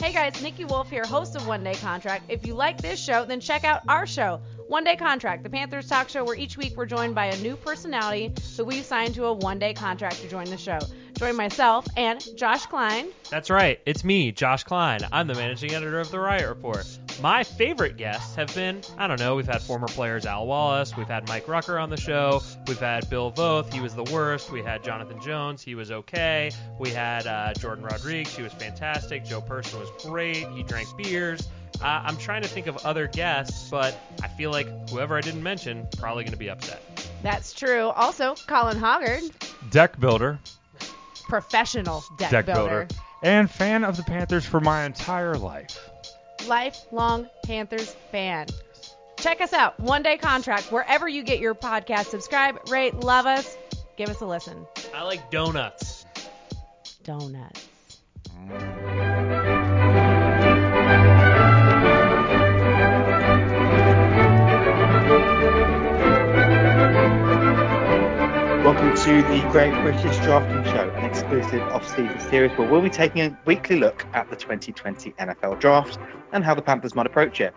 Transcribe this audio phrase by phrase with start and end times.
[0.00, 2.24] Hey guys, Nikki Wolf here, host of One Day Contract.
[2.30, 5.88] If you like this show, then check out our show, One Day Contract, the Panthers
[5.88, 9.26] talk show where each week we're joined by a new personality who we've signed to
[9.26, 10.78] a one day contract to join the show.
[11.18, 13.08] Join myself and Josh Klein.
[13.28, 15.00] That's right, it's me, Josh Klein.
[15.12, 16.86] I'm the managing editor of the Riot Report.
[17.20, 21.06] My favorite guests have been, I don't know, we've had former players Al Wallace, we've
[21.06, 24.62] had Mike Rucker on the show, we've had Bill Voth, he was the worst, we
[24.62, 29.42] had Jonathan Jones, he was okay, we had uh, Jordan Rodriguez, he was fantastic, Joe
[29.42, 31.46] Person was great, he drank beers.
[31.82, 35.42] Uh, I'm trying to think of other guests, but I feel like whoever I didn't
[35.42, 36.80] mention probably going to be upset.
[37.22, 37.88] That's true.
[37.88, 39.30] Also, Colin Hoggard,
[39.70, 40.38] deck builder,
[41.28, 42.86] professional deck, deck builder.
[42.86, 42.88] builder,
[43.22, 45.90] and fan of the Panthers for my entire life.
[46.46, 48.46] Lifelong Panthers fan.
[49.16, 52.06] Check us out, One Day Contract, wherever you get your podcast.
[52.06, 53.56] Subscribe, rate, love us,
[53.96, 54.66] give us a listen.
[54.94, 56.06] I like donuts.
[57.04, 57.68] Donuts.
[68.64, 70.90] Welcome to the Great British Drafting Show,
[71.32, 75.96] exclusive off-season series where we'll be taking a weekly look at the 2020 NFL Draft
[76.32, 77.54] and how the Panthers might approach it.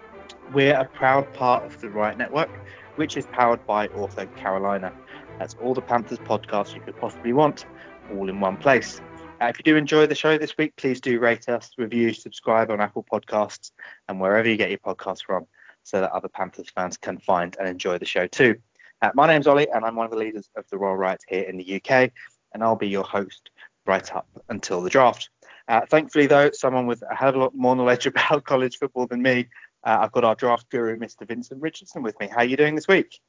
[0.53, 2.51] We're a proud part of the Riot Network,
[2.97, 4.93] which is powered by Author Carolina.
[5.39, 7.65] That's all the Panthers podcasts you could possibly want,
[8.11, 9.01] all in one place.
[9.41, 12.69] Uh, if you do enjoy the show this week, please do rate us, review, subscribe
[12.69, 13.71] on Apple Podcasts
[14.07, 15.47] and wherever you get your podcasts from,
[15.81, 18.55] so that other Panthers fans can find and enjoy the show too.
[19.03, 21.41] Uh, my name's Ollie, and I'm one of the leaders of the Royal Riot here
[21.41, 22.11] in the UK,
[22.53, 23.49] and I'll be your host
[23.85, 25.29] right up until the draft.
[25.67, 29.07] Uh, thankfully, though, someone with a hell of a lot more knowledge about college football
[29.07, 29.47] than me,
[29.83, 31.27] uh, I've got our draft guru, Mr.
[31.27, 32.27] Vincent Richardson, with me.
[32.27, 33.19] How are you doing this week?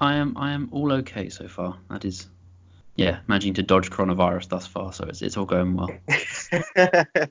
[0.00, 1.76] I am I am all okay so far.
[1.90, 2.28] That is,
[2.96, 5.90] yeah, managing to dodge coronavirus thus far, so it's it's all going well.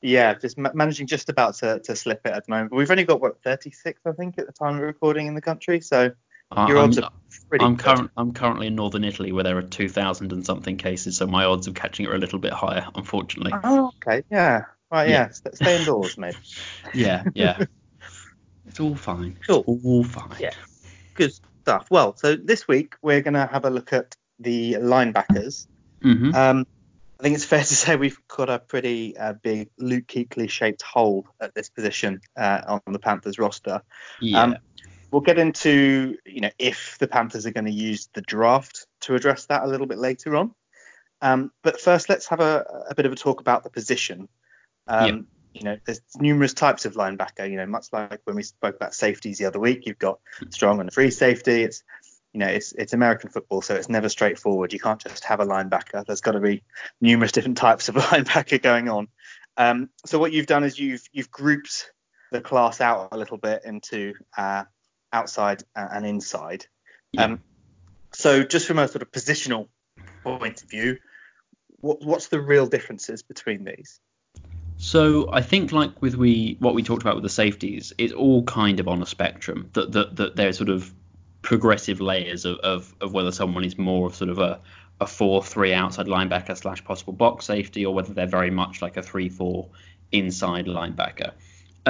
[0.00, 2.72] yeah, just ma- managing just about to, to slip it at the moment.
[2.72, 5.80] We've only got what 36, I think, at the time of recording in the country,
[5.80, 6.12] so
[6.50, 7.10] I'm, are
[7.48, 11.16] pretty I'm current I'm currently in northern Italy where there are 2,000 and something cases,
[11.16, 13.52] so my odds of catching it are a little bit higher, unfortunately.
[13.62, 15.50] Oh, okay, yeah, right, yeah, Yeah.
[15.54, 16.36] Stay indoors, mate.
[16.94, 17.64] Yeah, yeah.
[18.66, 19.36] it's all fine.
[19.40, 20.36] It's all fine.
[20.40, 20.54] Yeah.
[21.14, 21.32] Good
[21.62, 21.86] stuff.
[21.90, 25.66] Well, so this week we're going to have a look at the linebackers.
[26.02, 26.66] hmm Um,
[27.20, 30.82] I think it's fair to say we've got a pretty uh, big Luke Kuechly shaped
[30.82, 33.82] hole at this position uh, on the Panthers roster.
[34.20, 34.42] yeah.
[34.42, 34.56] Um,
[35.10, 39.14] we'll get into you know if the Panthers are going to use the draft to
[39.14, 40.54] address that a little bit later on.
[41.22, 44.28] Um, but first, let's have a, a bit of a talk about the position.
[44.86, 45.20] Um, Yeah.
[45.52, 47.50] You know, there's numerous types of linebacker.
[47.50, 50.78] You know, much like when we spoke about safeties the other week, you've got strong
[50.78, 51.64] and free safety.
[51.64, 51.82] It's
[52.32, 54.72] you know, it's it's American football, so it's never straightforward.
[54.72, 56.06] You can't just have a linebacker.
[56.06, 56.62] There's got to be
[57.00, 59.08] numerous different types of linebacker going on.
[59.56, 61.90] Um, so what you've done is you've you've grouped
[62.30, 64.64] the class out a little bit into uh,
[65.12, 66.66] outside and inside.
[67.12, 67.24] Yeah.
[67.24, 67.40] Um,
[68.12, 69.68] so just from a sort of positional
[70.22, 70.98] point of view,
[71.80, 74.00] what, what's the real differences between these?
[74.76, 78.42] So I think like with we what we talked about with the safeties, it's all
[78.44, 79.68] kind of on a spectrum.
[79.74, 80.92] That that, that there's sort of
[81.42, 84.60] progressive layers of, of, of whether someone is more of sort of a
[85.00, 88.96] a four three outside linebacker slash possible box safety, or whether they're very much like
[88.96, 89.68] a three four
[90.12, 91.32] inside linebacker.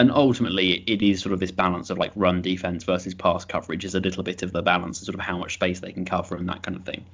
[0.01, 3.85] And ultimately, it is sort of this balance of like run defense versus pass coverage
[3.85, 6.07] is a little bit of the balance of sort of how much space they can
[6.07, 7.05] cover and that kind of thing.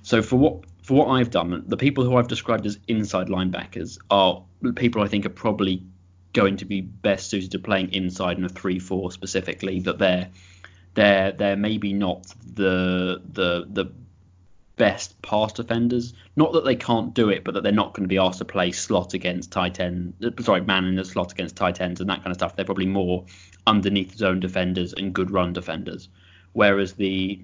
[0.00, 3.98] So for what for what I've done, the people who I've described as inside linebackers
[4.08, 4.42] are
[4.74, 5.82] people I think are probably
[6.32, 9.80] going to be best suited to playing inside in a three-four specifically.
[9.80, 10.30] That they're
[10.94, 13.92] they're they're maybe not the the the
[14.76, 16.14] best pass defenders.
[16.36, 18.44] Not that they can't do it, but that they're not going to be asked to
[18.44, 20.14] play slot against tight end.
[20.40, 22.56] Sorry, man in the slot against tight ends and that kind of stuff.
[22.56, 23.24] They're probably more
[23.66, 26.08] underneath zone defenders and good run defenders.
[26.52, 27.40] Whereas the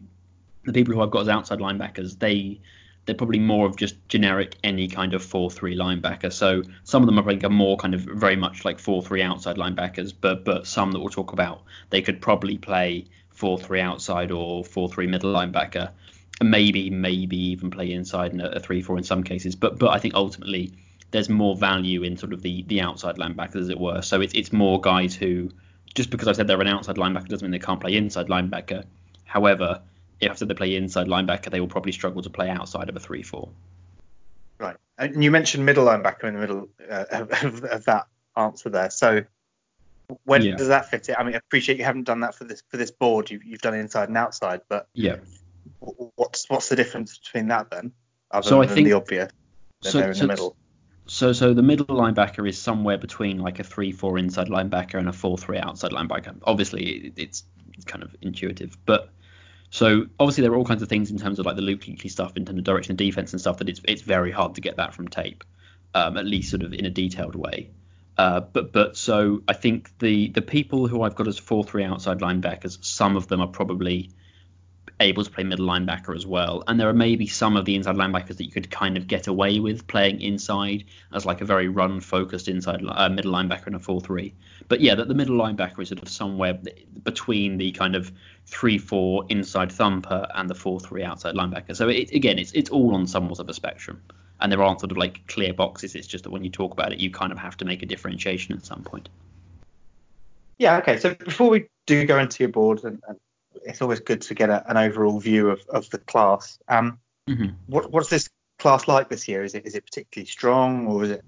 [0.65, 2.61] the people who I've got as outside linebackers, they
[3.07, 6.33] they're probably more of just generic any kind of four three linebacker.
[6.33, 9.23] So some of them are like a more kind of very much like four three
[9.23, 13.81] outside linebackers, but but some that we'll talk about they could probably play four three
[13.81, 15.91] outside or four three middle linebacker,
[16.43, 19.55] maybe maybe even play inside in a, a three four in some cases.
[19.57, 20.73] But but I think ultimately
[21.11, 24.03] there's more value in sort of the the outside linebackers as it were.
[24.03, 25.51] So it's it's more guys who
[25.95, 28.85] just because I said they're an outside linebacker doesn't mean they can't play inside linebacker.
[29.25, 29.83] However,
[30.21, 33.01] if after they play inside linebacker, they will probably struggle to play outside of a
[33.01, 33.49] 3 4.
[34.59, 34.77] Right.
[34.99, 38.91] And you mentioned middle linebacker in the middle uh, of, of that answer there.
[38.91, 39.25] So
[40.25, 40.57] when Yeah.
[40.57, 41.17] does that fit it?
[41.19, 43.31] I mean, I appreciate you haven't done that for this for this board.
[43.31, 45.17] You've, you've done inside and outside, but Yeah.
[45.81, 47.93] Wh- what's what's the difference between that then?
[48.31, 49.31] Other So I think- the obvious,
[49.83, 50.57] so- they're in so- the middle.
[51.07, 55.13] So so the middle linebacker is somewhere between like a three-four inside linebacker and a
[55.13, 56.37] four-three outside linebacker.
[56.45, 57.43] Obviously, it's,
[57.75, 59.11] it's kind of intuitive, but
[59.71, 62.09] so obviously there are all kinds of things in terms of like the Luke Kuechly
[62.11, 64.61] stuff in terms of direction of defense and stuff that it's it's very hard to
[64.61, 65.43] get that from tape,
[65.95, 67.71] um, at least sort of in a detailed way.
[68.17, 71.83] Uh, but but so I think the the people who I've got as four three
[71.83, 74.11] outside linebackers, some of them are probably
[75.01, 76.63] able to play middle linebacker as well.
[76.67, 79.27] And there are maybe some of the inside linebackers that you could kind of get
[79.27, 83.75] away with playing inside as like a very run focused inside uh, middle linebacker in
[83.75, 84.33] a 4 3.
[84.69, 86.59] But yeah, that the middle linebacker is sort of somewhere
[87.03, 88.13] between the kind of
[88.47, 91.75] 3 4 inside thumper and the 4 3 outside linebacker.
[91.75, 94.01] So it, again, it's, it's all on somewhat of a spectrum.
[94.41, 95.95] And there aren't sort of like clear boxes.
[95.95, 97.87] It's just that when you talk about it, you kind of have to make a
[97.87, 99.09] differentiation at some point.
[100.59, 100.99] Yeah, okay.
[100.99, 103.19] So before we do go into your board and, and
[103.65, 106.59] it's always good to get a, an overall view of, of the class.
[106.69, 106.99] Um,
[107.29, 107.51] mm-hmm.
[107.67, 109.43] what, what's this class like this year?
[109.45, 111.25] Is it is it particularly strong or is it?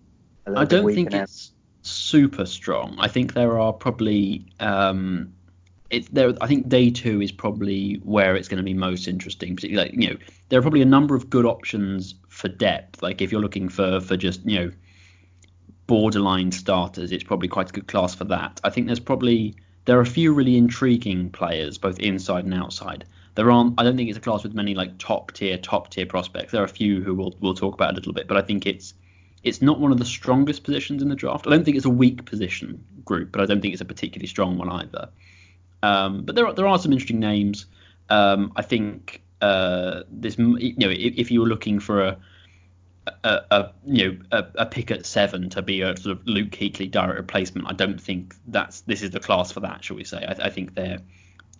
[0.47, 1.53] I don't think it's
[1.83, 2.97] super strong.
[2.99, 5.33] I think there are probably um,
[5.91, 6.33] it, there.
[6.41, 9.57] I think day two is probably where it's going to be most interesting.
[9.57, 10.17] Particularly, like, you know,
[10.49, 13.03] there are probably a number of good options for depth.
[13.03, 14.73] Like if you're looking for for just you know
[15.87, 18.61] borderline starters, it's probably quite a good class for that.
[18.65, 23.05] I think there's probably there are a few really intriguing players, both inside and outside.
[23.35, 23.81] There aren't.
[23.81, 26.53] I don't think it's a class with many like top tier, top tier prospects.
[26.53, 28.67] There are a few who we'll we'll talk about a little bit, but I think
[28.67, 28.95] it's
[29.43, 31.47] it's not one of the strongest positions in the draft.
[31.47, 34.29] I don't think it's a weak position group, but I don't think it's a particularly
[34.29, 35.09] strong one either.
[35.83, 37.67] Um, but there are there are some interesting names.
[38.11, 42.19] Um, I think uh, this you know if, if you were looking for a
[43.07, 46.51] a, a, you know a, a, pick at seven to be a sort of Luke
[46.51, 47.69] Kuechly direct replacement.
[47.69, 50.25] I don't think that's this is the class for that, shall we say?
[50.25, 50.99] I, I think they're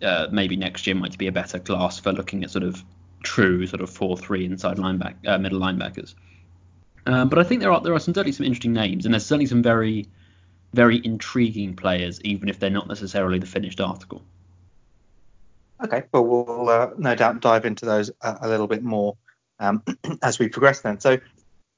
[0.01, 2.83] uh, maybe next year might be a better class for looking at sort of
[3.23, 6.15] true sort of four three inside lineback uh, middle linebackers.
[7.05, 9.25] Um, but I think there are there are some certainly some interesting names, and there's
[9.25, 10.07] certainly some very
[10.73, 14.21] very intriguing players, even if they're not necessarily the finished article.
[15.83, 19.17] Okay, well we'll uh, no doubt dive into those a, a little bit more
[19.59, 19.83] um,
[20.21, 20.99] as we progress then.
[20.99, 21.19] So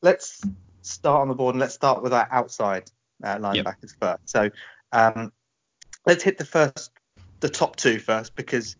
[0.05, 0.41] let's
[0.83, 2.89] start on the board and let's start with our outside
[3.23, 4.19] uh, linebackers yep.
[4.19, 4.29] first.
[4.29, 4.49] So
[4.93, 5.33] um,
[6.05, 6.91] let's hit the first,
[7.39, 8.77] the top two first, because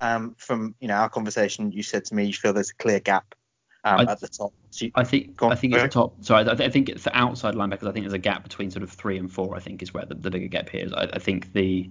[0.00, 3.00] um, from you know our conversation, you said to me you feel there's a clear
[3.00, 3.34] gap
[3.82, 4.52] um, I, at the top.
[4.70, 6.14] So you, I think I think it's the top.
[6.20, 7.88] So I, I, think it's the outside linebackers.
[7.88, 9.56] I think there's a gap between sort of three and four.
[9.56, 10.92] I think is where the, the bigger gap here is.
[10.92, 11.90] I, I, think the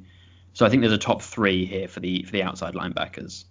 [0.54, 3.46] so I think there's a top three here for the for the outside linebackers.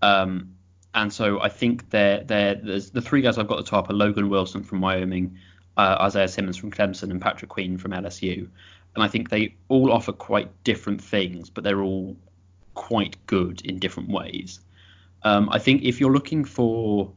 [0.00, 0.54] Um,
[0.94, 3.94] and so I think they're, they're, the three guys I've got at the top are
[3.94, 5.38] Logan Wilson from Wyoming,
[5.76, 8.48] uh, Isaiah Simmons from Clemson, and Patrick Queen from LSU.
[8.94, 12.16] And I think they all offer quite different things, but they're all
[12.74, 14.60] quite good in different ways.
[15.22, 17.12] Um, I think if you're looking for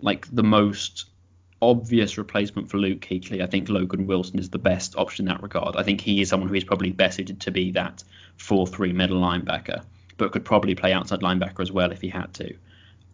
[0.00, 1.06] like the most
[1.62, 5.42] obvious replacement for Luke Kuechly, I think Logan Wilson is the best option in that
[5.42, 5.76] regard.
[5.76, 8.04] I think he is someone who is probably best suited to be that
[8.38, 9.82] 4-3 middle linebacker,
[10.18, 12.54] but could probably play outside linebacker as well if he had to.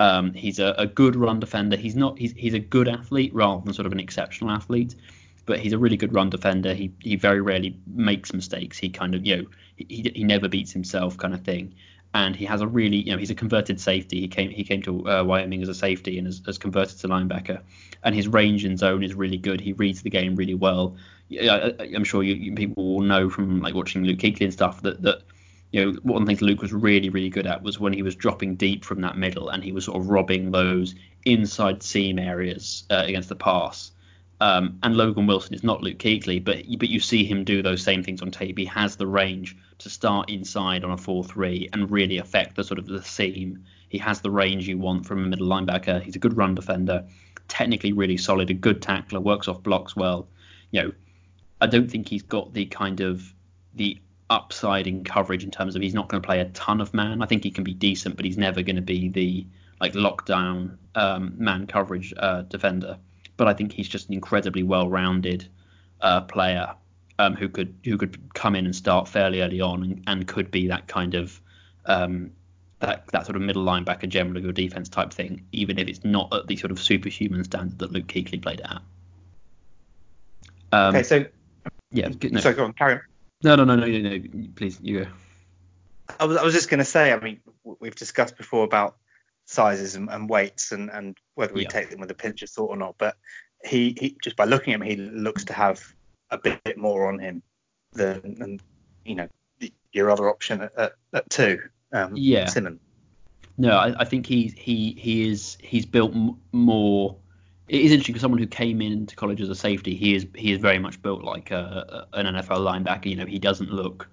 [0.02, 1.76] Um, he's a, a, good run defender.
[1.76, 2.18] He's not.
[2.18, 4.96] He's he's a good athlete rather than sort of an exceptional athlete,
[5.46, 6.74] but he's a really good run defender.
[6.74, 8.76] He he very rarely makes mistakes.
[8.76, 9.44] He kind of you know
[9.76, 11.74] he he never beats himself kind of thing.
[12.14, 14.20] And he has a really you know he's a converted safety.
[14.20, 17.06] He came he came to uh, Wyoming as a safety and has, has converted to
[17.06, 17.60] linebacker.
[18.02, 19.60] And his range and zone is really good.
[19.60, 20.96] He reads the game really well.
[21.30, 24.82] I, am sure you, you, people will know from like watching Luke Kuechly and stuff
[24.82, 25.22] that that
[25.72, 28.02] you know, one of the things Luke was really, really good at was when he
[28.02, 32.18] was dropping deep from that middle and he was sort of robbing those inside seam
[32.18, 33.90] areas uh, against the pass.
[34.40, 37.82] Um, and Logan Wilson is not Luke Kuechly, but but you see him do those
[37.82, 38.58] same things on tape.
[38.58, 42.78] He has the range to start inside on a 4-3 and really affect the sort
[42.78, 43.64] of the seam.
[43.88, 46.02] He has the range you want from a middle linebacker.
[46.02, 47.06] He's a good run defender,
[47.48, 50.28] technically really solid, a good tackler, works off blocks well.
[50.70, 50.92] You know,
[51.60, 53.32] I don't think he's got the kind of
[53.74, 53.98] the
[54.32, 57.22] upside in coverage in terms of he's not going to play a ton of man.
[57.22, 59.46] I think he can be decent, but he's never going to be the
[59.78, 62.96] like lockdown um, man coverage uh, defender.
[63.36, 65.46] But I think he's just an incredibly well-rounded
[66.00, 66.74] uh, player
[67.18, 70.50] um, who could who could come in and start fairly early on and, and could
[70.50, 71.38] be that kind of
[71.84, 72.32] um,
[72.78, 76.04] that that sort of middle linebacker, general of your defense type thing, even if it's
[76.04, 78.80] not at the sort of superhuman standard that Luke Kuechly played at.
[80.72, 81.26] Um, okay, so
[81.90, 82.40] yeah, no.
[82.40, 83.00] so go on, carry on.
[83.42, 84.22] No, no, no, no, no, no.
[84.54, 85.10] Please, you go.
[86.20, 87.12] I was, I was just going to say.
[87.12, 87.40] I mean,
[87.80, 88.96] we've discussed before about
[89.46, 91.68] sizes and, and weights and, and whether we yeah.
[91.68, 92.96] take them with a pinch of salt or not.
[92.98, 93.16] But
[93.64, 95.82] he, he just by looking at him, he looks to have
[96.30, 97.42] a bit, more on him
[97.92, 98.60] than, than
[99.04, 99.28] you know
[99.92, 101.60] your other option at, at, at two.
[101.92, 102.46] Um, yeah.
[102.46, 102.80] Simmons.
[103.58, 107.16] No, I, I, think he he he is he's built m- more
[107.68, 110.52] it is interesting because someone who came into college as a safety, he is he
[110.52, 113.06] is very much built like a, a, an NFL linebacker.
[113.06, 114.08] You know, he doesn't look.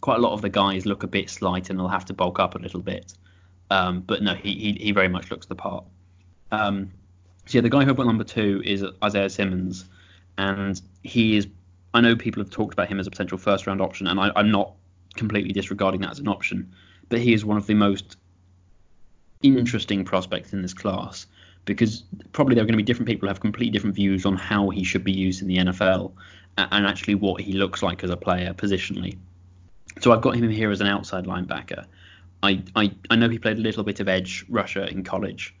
[0.00, 2.38] Quite a lot of the guys look a bit slight and they'll have to bulk
[2.38, 3.14] up a little bit.
[3.70, 5.84] Um, but no, he, he he very much looks the part.
[6.50, 6.92] Um,
[7.46, 9.86] so yeah, the guy who I put number two is Isaiah Simmons,
[10.38, 11.46] and he is.
[11.92, 14.32] I know people have talked about him as a potential first round option, and I,
[14.34, 14.72] I'm not
[15.14, 16.72] completely disregarding that as an option,
[17.08, 18.16] but he is one of the most
[19.42, 21.26] interesting prospects in this class
[21.64, 24.36] because probably there are going to be different people who have completely different views on
[24.36, 26.12] how he should be used in the NFL
[26.56, 29.16] and actually what he looks like as a player positionally.
[30.00, 31.86] So I've got him here as an outside linebacker.
[32.42, 35.54] I, I, I know he played a little bit of edge rusher in college,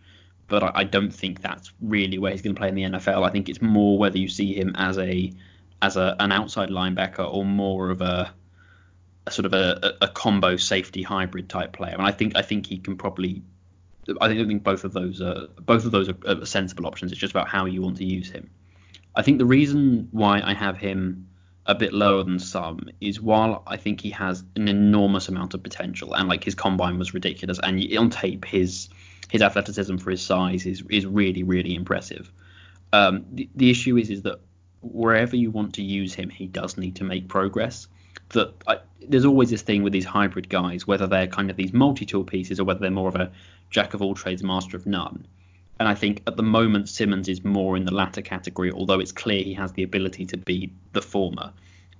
[0.48, 3.26] but I, I don't think that's really where he's going to play in the NFL.
[3.26, 5.32] I think it's more whether you see him as a
[5.82, 8.32] as a, an outside linebacker or more of a,
[9.26, 11.92] a sort of a, a, combo safety hybrid type player.
[11.92, 13.42] And I think I think he can probably
[14.20, 17.12] I think both of those are both of those are, are sensible options.
[17.12, 18.50] It's just about how you want to use him.
[19.14, 21.28] I think the reason why I have him
[21.66, 25.62] a bit lower than some is while I think he has an enormous amount of
[25.62, 28.90] potential and like his combine was ridiculous and on tape his
[29.30, 32.30] his athleticism for his size is is really really impressive.
[32.92, 34.40] Um, the, the issue is is that
[34.84, 37.88] wherever you want to use him, he does need to make progress.
[38.30, 41.72] That I, there's always this thing with these hybrid guys, whether they're kind of these
[41.72, 43.32] multi-tool pieces or whether they're more of a
[43.70, 45.26] jack of all trades, master of none.
[45.78, 49.12] And I think at the moment Simmons is more in the latter category, although it's
[49.12, 51.52] clear he has the ability to be the former.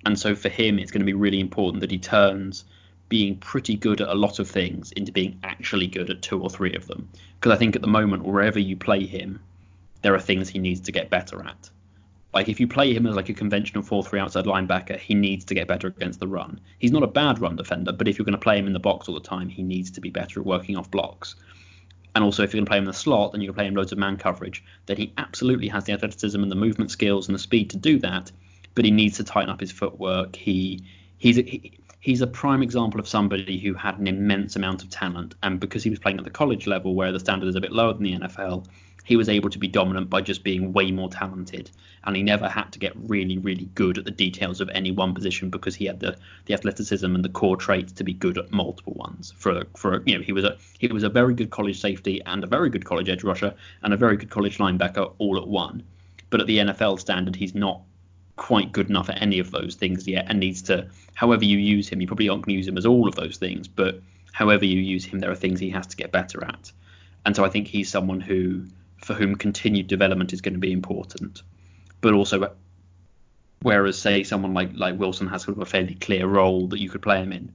[0.07, 2.65] And so for him, it's going to be really important that he turns
[3.09, 6.51] being pretty good at a lot of things into being actually good at two or
[6.51, 7.09] three of them.
[7.39, 9.41] Because I think at the moment, wherever you play him,
[10.03, 11.71] there are things he needs to get better at.
[12.35, 15.55] Like if you play him as like a conventional 4-3 outside linebacker, he needs to
[15.55, 16.61] get better against the run.
[16.81, 18.81] He's not a bad run defender, but if you're going to play him in the
[18.81, 21.37] box all the time, he needs to be better at working off blocks.
[22.15, 23.77] And also, if you're going to play him in the slot and you're playing him
[23.77, 27.35] loads of man coverage, then he absolutely has the athleticism and the movement skills and
[27.35, 28.33] the speed to do that.
[28.75, 30.35] But he needs to tighten up his footwork.
[30.35, 30.85] He
[31.19, 34.91] he's a, he, he's a prime example of somebody who had an immense amount of
[34.91, 37.61] talent, and because he was playing at the college level, where the standard is a
[37.61, 38.67] bit lower than the NFL,
[39.05, 41.71] he was able to be dominant by just being way more talented
[42.05, 45.15] and he never had to get really really good at the details of any one
[45.15, 48.53] position because he had the the athleticism and the core traits to be good at
[48.53, 49.33] multiple ones.
[49.37, 52.45] For for you know he was a he was a very good college safety and
[52.45, 55.83] a very good college edge rusher and a very good college linebacker all at one.
[56.31, 57.81] But at the NFL standard he's not
[58.37, 61.89] quite good enough at any of those things yet and needs to however you use
[61.89, 64.01] him you probably aren't going to use him as all of those things but
[64.33, 66.73] however you use him there are things he has to get better at.
[67.25, 68.67] And so I think he's someone who
[69.05, 71.43] for whom continued development is going to be important.
[72.01, 72.55] But also,
[73.61, 76.89] whereas say someone like like Wilson has sort of a fairly clear role that you
[76.89, 77.53] could play him in,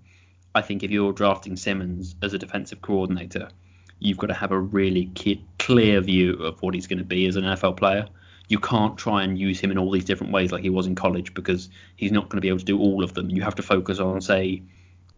[0.54, 3.50] I think if you're drafting Simmons as a defensive coordinator,
[3.98, 5.12] you've got to have a really
[5.58, 8.06] clear view of what he's going to be as an NFL player.
[8.48, 10.96] You can't try and use him in all these different ways like he was in
[10.96, 13.30] college because he's not going to be able to do all of them.
[13.30, 14.64] You have to focus on say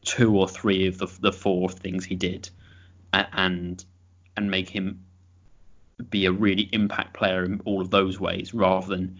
[0.04, 2.50] two or three of the, the four things he did
[3.14, 3.84] and
[4.38, 5.04] and make him
[6.10, 9.20] be a really impact player in all of those ways rather than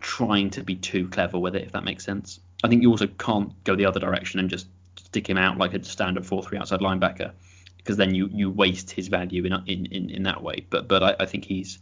[0.00, 2.40] trying to be too clever with it, if that makes sense.
[2.64, 5.74] I think you also can't go the other direction and just stick him out like
[5.74, 7.32] a standard 4-3 outside linebacker
[7.76, 10.66] because then you, you waste his value in, in, in, in that way.
[10.70, 11.78] But but I, I think he's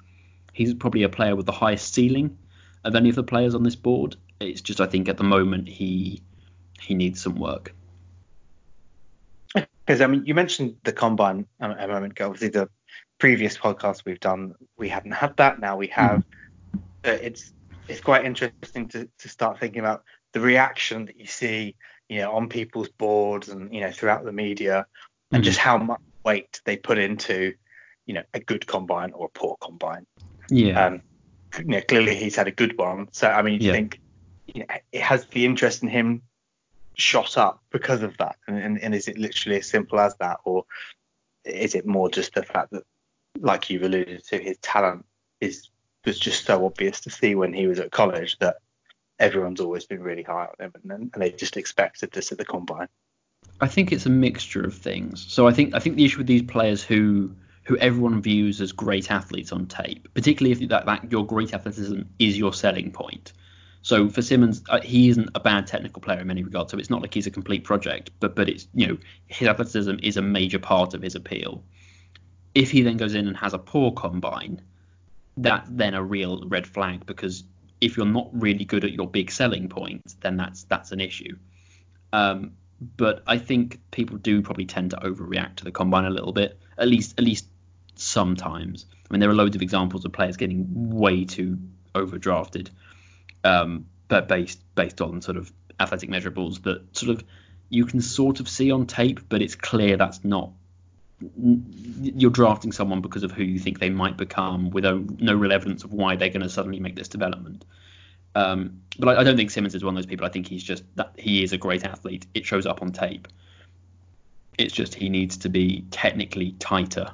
[0.53, 2.37] he's probably a player with the highest ceiling
[2.85, 4.17] of any of the players on this board.
[4.41, 6.23] It's just I think at the moment he
[6.79, 7.75] he needs some work.
[9.55, 12.27] Because I mean, you mentioned the combine um, a moment ago.
[12.27, 12.69] Obviously, the
[13.19, 15.61] previous podcasts we've done, we hadn't had that.
[15.61, 16.25] Now we have.
[16.25, 16.79] Mm-hmm.
[17.05, 17.53] Uh, it's
[17.89, 21.77] it's quite interesting to, to start thinking about the reaction that you see,
[22.09, 24.87] you know, on people's boards and you know throughout the media,
[25.31, 25.45] and mm-hmm.
[25.45, 27.53] just how much weight they put into,
[28.07, 30.07] you know, a good combine or a poor combine.
[30.49, 30.87] Yeah.
[30.87, 31.03] Um,
[31.59, 33.09] you know, clearly he's had a good one.
[33.13, 33.73] So I mean, you yeah.
[33.73, 34.01] think
[34.47, 36.23] you know, it has the interest in him
[36.95, 38.37] shot up because of that?
[38.47, 40.65] And, and, and, is it literally as simple as that, or
[41.45, 42.85] is it more just the fact that
[43.41, 45.05] like you've alluded to, his talent
[45.41, 45.69] is
[46.05, 48.57] was just so obvious to see when he was at college that
[49.19, 52.45] everyone's always been really high on him, and, and they just expected this at the
[52.45, 52.89] combine.
[53.61, 55.25] I think it's a mixture of things.
[55.29, 58.73] So I think I think the issue with these players who who everyone views as
[58.73, 63.33] great athletes on tape, particularly if that, that your great athleticism is your selling point.
[63.81, 66.73] So for Simmons, uh, he isn't a bad technical player in many regards.
[66.73, 69.97] So it's not like he's a complete project, but but it's you know his athleticism
[70.03, 71.63] is a major part of his appeal.
[72.55, 74.63] If he then goes in and has a poor combine,
[75.37, 77.45] that's then a real red flag because
[77.81, 81.37] if you're not really good at your big selling point, then that's that's an issue.
[82.13, 82.53] Um,
[82.97, 86.59] but I think people do probably tend to overreact to the combine a little bit,
[86.79, 87.47] at least at least
[87.97, 88.87] sometimes.
[88.93, 91.59] I mean, there are loads of examples of players getting way too
[91.95, 92.71] overdrafted,
[93.43, 97.25] um, but based based on sort of athletic measurables that sort of
[97.69, 100.51] you can sort of see on tape, but it's clear that's not
[101.21, 105.85] you're drafting someone because of who you think they might become with no real evidence
[105.85, 107.65] of why they're going to suddenly make this development.
[108.35, 110.27] Um, but I, I, don't think Simmons is one of those people.
[110.27, 112.27] I think he's just that he is a great athlete.
[112.35, 113.29] It shows up on tape.
[114.59, 117.11] It's just he needs to be technically tighter.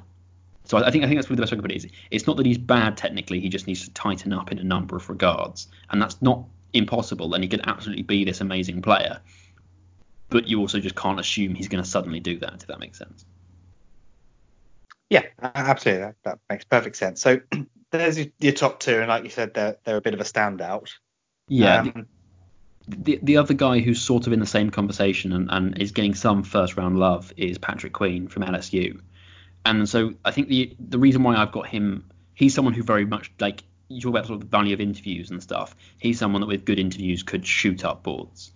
[0.65, 1.77] So I, I think I think that's the best way to put it.
[1.77, 3.39] Is it's not that he's bad technically.
[3.39, 6.43] He just needs to tighten up in a number of regards, and that's not
[6.73, 7.33] impossible.
[7.35, 9.19] And he could absolutely be this amazing player.
[10.29, 12.61] But you also just can't assume he's going to suddenly do that.
[12.61, 13.25] If that makes sense.
[15.11, 16.05] Yeah, absolutely.
[16.05, 17.21] That, that makes perfect sense.
[17.21, 17.41] So
[17.91, 20.89] there's your top two, and like you said, they're they're a bit of a standout.
[21.49, 21.81] Yeah.
[21.81, 22.07] Um,
[22.87, 26.15] the, the other guy who's sort of in the same conversation and, and is getting
[26.15, 29.01] some first round love is Patrick Queen from LSU.
[29.65, 33.05] And so I think the the reason why I've got him, he's someone who very
[33.05, 35.75] much like you talk about sort of the value of interviews and stuff.
[35.97, 38.53] He's someone that with good interviews could shoot up boards.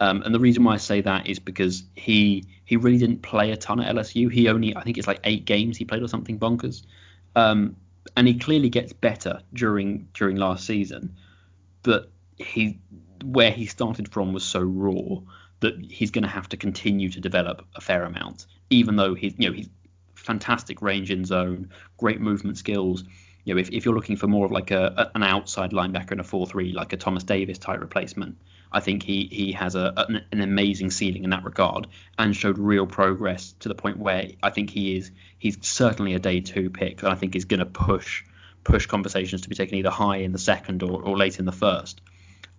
[0.00, 3.50] Um, and the reason why I say that is because he he really didn't play
[3.52, 4.30] a ton at LSU.
[4.30, 6.82] He only I think it's like eight games he played or something bonkers.
[7.34, 7.76] Um,
[8.16, 11.16] and he clearly gets better during during last season,
[11.82, 12.78] but he
[13.24, 15.20] where he started from was so raw
[15.60, 18.46] that he's going to have to continue to develop a fair amount.
[18.68, 19.68] Even though he's you know he's
[20.14, 23.04] fantastic range in zone, great movement skills.
[23.46, 26.20] You know, if, if you're looking for more of like a, an outside linebacker in
[26.20, 28.36] a 4-3, like a Thomas Davis type replacement,
[28.72, 31.86] I think he he has a, an, an, amazing ceiling in that regard
[32.18, 36.18] and showed real progress to the point where I think he is he's certainly a
[36.18, 38.24] day two pick and I think he's going to push
[38.64, 41.52] push conversations to be taken either high in the second or, or late in the
[41.52, 42.00] first.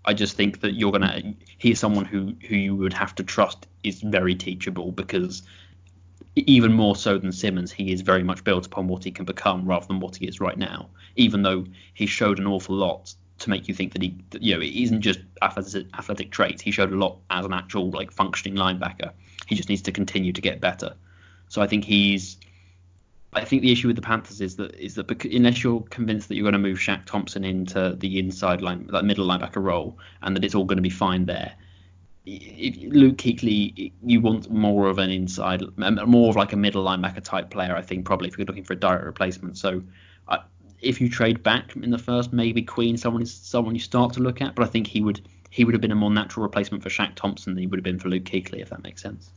[0.06, 3.68] I just think that you're gonna he's someone who who you would have to trust
[3.84, 5.44] is very teachable because
[6.46, 9.66] even more so than Simmons, he is very much built upon what he can become
[9.66, 10.90] rather than what he is right now.
[11.16, 14.54] Even though he showed an awful lot to make you think that he, that, you
[14.54, 16.62] know, it isn't just athletic, traits.
[16.62, 19.12] He showed a lot as an actual like functioning linebacker.
[19.48, 20.96] He just needs to continue to get better.
[21.50, 22.38] So I think he's.
[23.34, 26.36] I think the issue with the Panthers is that is that unless you're convinced that
[26.36, 30.36] you're going to move Shaq Thompson into the inside line, that middle linebacker role, and
[30.36, 31.54] that it's all going to be fine there,
[32.28, 37.50] Luke Kuechly, you want more of an inside, more of like a middle linebacker type
[37.50, 37.76] player.
[37.76, 39.58] I think probably if you're looking for a direct replacement.
[39.58, 39.82] So
[40.28, 40.40] uh,
[40.82, 44.20] if you trade back in the first, maybe Queen, someone is someone you start to
[44.20, 44.56] look at.
[44.56, 47.16] But I think he would he would have been a more natural replacement for Shaq
[47.16, 49.30] Thompson than he would have been for Luke Kuechly, if that makes sense.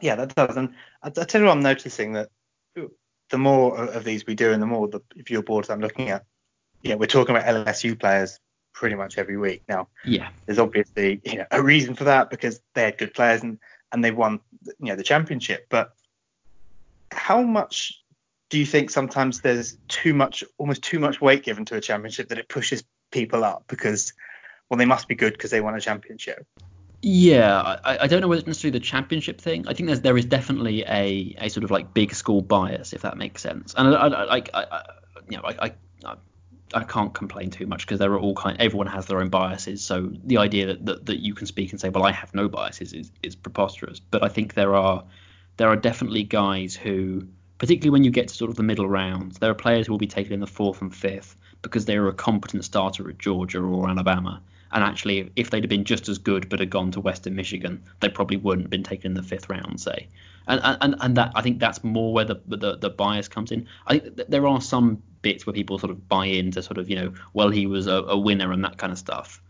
[0.00, 0.56] Yeah, that does.
[0.56, 0.70] And
[1.02, 2.30] I, I tell you what, I'm noticing that
[2.74, 6.24] the more of these we do, and the more the viewer boards I'm looking at,
[6.82, 8.38] yeah, we're talking about LSU players
[8.72, 9.88] pretty much every week now.
[10.04, 13.58] Yeah, there's obviously you know a reason for that because they had good players and
[13.92, 15.66] and they won you know the championship.
[15.68, 15.92] But
[17.10, 18.02] how much
[18.52, 22.28] do you think sometimes there's too much, almost too much weight given to a championship
[22.28, 24.12] that it pushes people up because,
[24.68, 26.46] well, they must be good because they won a championship?
[27.00, 29.66] Yeah, I, I don't know whether it's necessarily the championship thing.
[29.66, 33.00] I think there's there is definitely a, a sort of like big school bias, if
[33.02, 33.74] that makes sense.
[33.76, 34.82] And I, I, I, I
[35.28, 35.72] you know, I,
[36.04, 36.14] I,
[36.74, 38.60] I can't complain too much because there are all kind.
[38.60, 39.84] Everyone has their own biases.
[39.84, 42.48] So the idea that, that, that you can speak and say, well, I have no
[42.48, 44.00] biases is, is preposterous.
[44.00, 45.04] But I think there are
[45.56, 47.26] there are definitely guys who
[47.58, 49.38] particularly when you get to sort of the middle rounds.
[49.38, 52.08] There are players who will be taken in the fourth and fifth because they are
[52.08, 54.42] a competent starter at Georgia or Alabama.
[54.72, 57.84] And actually, if they'd have been just as good but had gone to Western Michigan,
[58.00, 60.08] they probably wouldn't have been taken in the fifth round, say.
[60.48, 63.68] And and, and that I think that's more where the, the, the bias comes in.
[63.86, 66.96] I think there are some bits where people sort of buy into sort of you
[66.96, 69.40] know, well he was a, a winner and that kind of stuff.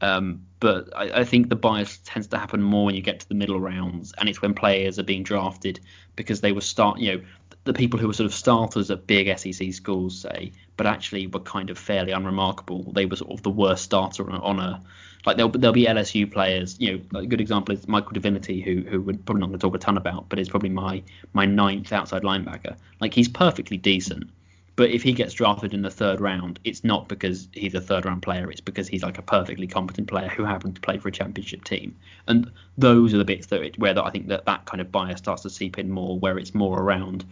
[0.00, 3.28] Um, but I, I, think the bias tends to happen more when you get to
[3.28, 5.80] the middle rounds, and it's when players are being drafted
[6.14, 7.24] because they were start, you know,
[7.64, 11.40] the people who were sort of starters at big SEC schools, say, but actually were
[11.40, 12.92] kind of fairly unremarkable.
[12.92, 14.80] They were sort of the worst starter on a,
[15.26, 16.80] like there'll, there'll be LSU players.
[16.80, 19.66] You know, a good example is Michael Divinity, who who we're probably not going to
[19.66, 22.76] talk a ton about, but is probably my my ninth outside linebacker.
[23.00, 24.30] Like he's perfectly decent,
[24.78, 28.04] but if he gets drafted in the third round, it's not because he's a third
[28.04, 28.48] round player.
[28.48, 31.64] It's because he's like a perfectly competent player who happened to play for a championship
[31.64, 31.96] team.
[32.28, 35.18] And those are the bits that it, where I think that that kind of bias
[35.18, 37.24] starts to seep in more, where it's more around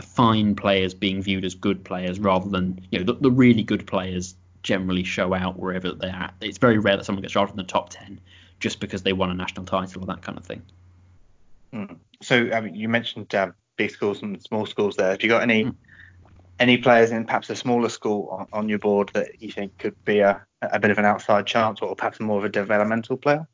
[0.00, 3.84] fine players being viewed as good players rather than you know the, the really good
[3.84, 6.34] players generally show out wherever they're at.
[6.40, 8.20] It's very rare that someone gets drafted in the top ten
[8.60, 10.62] just because they won a national title or that kind of thing.
[11.72, 11.96] Mm.
[12.22, 15.10] So mean, you mentioned uh, big schools and small schools there.
[15.10, 15.64] Have you got any?
[15.64, 15.74] Mm
[16.58, 20.02] any players in perhaps a smaller school on, on your board that you think could
[20.04, 23.46] be a, a bit of an outside chance or perhaps more of a developmental player?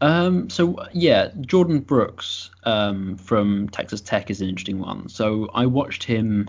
[0.00, 5.08] Um, so yeah, Jordyn Brooks um, from Texas Tech is an interesting one.
[5.08, 6.48] So I watched him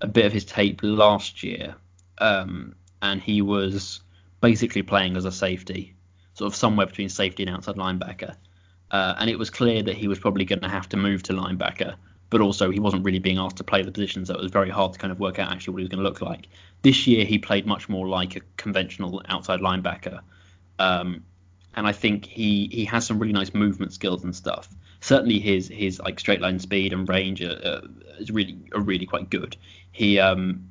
[0.00, 1.74] a bit of his tape last year,
[2.18, 4.00] um, and he was
[4.40, 5.94] basically playing as a safety,
[6.34, 8.34] sort of somewhere between safety and outside linebacker.
[8.90, 11.32] Uh, and it was clear that he was probably going to have to move to
[11.32, 11.94] linebacker,
[12.34, 14.68] but also he wasn't really being asked to play the position, so it was very
[14.68, 16.48] hard to kind of work out actually what he was going to look like.
[16.82, 20.18] This year he played much more like a conventional outside linebacker,
[20.80, 21.22] um,
[21.76, 24.68] and I think he he has some really nice movement skills and stuff.
[25.00, 27.82] Certainly his his like straight line speed and range are,
[28.18, 29.56] is really are really quite good.
[29.92, 30.70] He um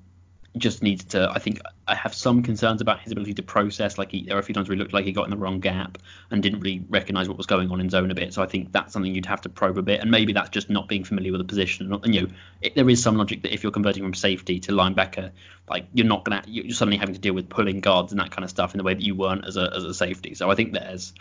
[0.58, 1.30] just needs to.
[1.32, 3.98] I think I have some concerns about his ability to process.
[3.98, 5.38] Like he, there are a few times where he looked like he got in the
[5.38, 5.98] wrong gap
[6.30, 8.34] and didn't really recognise what was going on in zone a bit.
[8.34, 10.02] So I think that's something you'd have to probe a bit.
[10.02, 11.92] And maybe that's just not being familiar with the position.
[11.92, 12.28] And you know,
[12.62, 15.32] it, there is some logic that if you're converting from safety to linebacker,
[15.68, 18.44] like you're not gonna, you're suddenly having to deal with pulling guards and that kind
[18.44, 20.36] of stuff in the way that you weren't as a as a safety.
[20.36, 21.14] So I think there's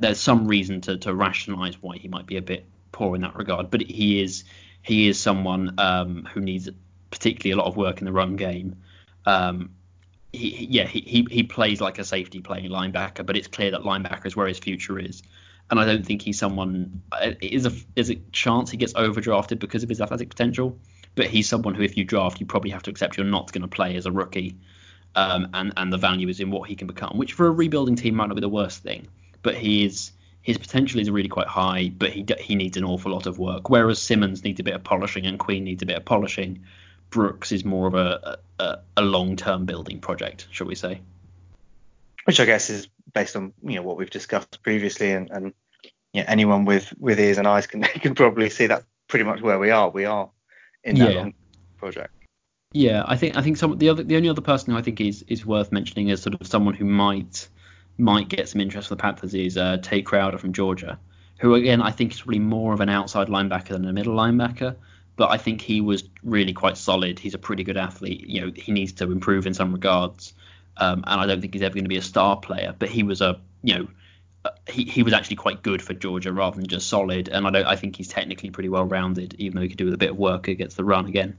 [0.00, 3.36] there's some reason to to rationalise why he might be a bit poor in that
[3.36, 3.70] regard.
[3.70, 4.44] But he is
[4.82, 6.68] he is someone um, who needs
[7.10, 8.76] particularly a lot of work in the run game.
[9.26, 9.70] Um,
[10.32, 14.26] he, yeah, he, he plays like a safety playing linebacker, but it's clear that linebacker
[14.26, 15.22] is where his future is.
[15.70, 17.02] And I don't think he's someone.
[17.40, 20.76] Is a is a chance he gets overdrafted because of his athletic potential,
[21.14, 23.62] but he's someone who, if you draft, you probably have to accept you're not going
[23.62, 24.56] to play as a rookie,
[25.14, 27.94] um, and and the value is in what he can become, which for a rebuilding
[27.94, 29.06] team might not be the worst thing.
[29.42, 30.10] But he is
[30.42, 33.70] his potential is really quite high, but he he needs an awful lot of work.
[33.70, 36.64] Whereas Simmons needs a bit of polishing and Queen needs a bit of polishing.
[37.10, 41.00] Brooks is more of a, a, a long-term building project, shall we say?
[42.24, 45.52] Which I guess is based on you know what we've discussed previously, and, and
[46.12, 49.40] you know, anyone with with ears and eyes can can probably see that pretty much
[49.40, 49.90] where we are.
[49.90, 50.30] We are
[50.84, 51.18] in that yeah.
[51.18, 51.34] long
[51.76, 52.14] project.
[52.72, 55.00] Yeah, I think I think some the other the only other person who I think
[55.00, 57.48] is is worth mentioning as sort of someone who might
[57.98, 60.98] might get some interest for the Panthers is uh, Tae Crowder from Georgia,
[61.40, 64.76] who again I think is probably more of an outside linebacker than a middle linebacker
[65.20, 67.18] but I think he was really quite solid.
[67.18, 68.26] He's a pretty good athlete.
[68.26, 70.32] You know, he needs to improve in some regards,
[70.78, 72.74] um, and I don't think he's ever going to be a star player.
[72.78, 73.88] But he was a, you know,
[74.46, 77.28] uh, he, he was actually quite good for Georgia rather than just solid.
[77.28, 79.84] And I don't, I think he's technically pretty well rounded, even though he could do
[79.84, 81.36] with a bit of work against the run again.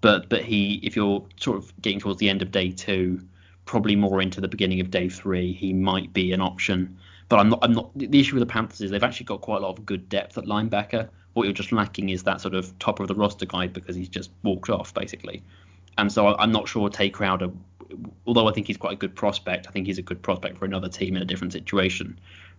[0.00, 3.20] But but he, if you're sort of getting towards the end of day two,
[3.64, 6.98] probably more into the beginning of day three, he might be an option.
[7.28, 7.58] But I'm not.
[7.62, 7.90] I'm not.
[7.98, 10.38] The issue with the Panthers is they've actually got quite a lot of good depth
[10.38, 11.08] at linebacker.
[11.34, 14.08] What you're just lacking is that sort of top of the roster guy because he's
[14.08, 15.42] just walked off basically.
[15.96, 17.50] And so I'm not sure Tae Crowder,
[18.26, 20.64] although I think he's quite a good prospect, I think he's a good prospect for
[20.64, 22.18] another team in a different situation,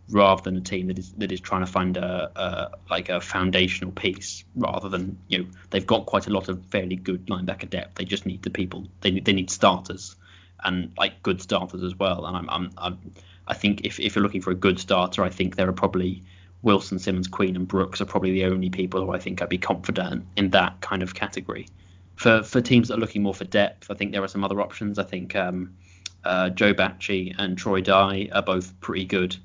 [0.09, 3.19] rather than a team that is that is trying to find a, a like a
[3.19, 7.69] foundational piece, rather than you know they've got quite a lot of fairly good linebacker
[7.69, 7.95] depth.
[7.95, 8.87] They just need the people.
[9.01, 10.15] They need, they need starters
[10.63, 12.25] and like good starters as well.
[12.25, 13.13] And I'm, I'm, I'm
[13.47, 16.23] I think if if you're looking for a good starter, I think there are probably
[16.65, 19.57] Wilson, Simmons, Queen, and Brooks are probably the only people who I think I'd be
[19.57, 21.67] confident in that kind of category.
[22.15, 24.59] For for teams that are looking more for depth, I think there are some other
[24.59, 24.97] options.
[24.97, 25.75] I think um,
[26.23, 29.37] uh, Joe Bachie and Troy Dye are both pretty good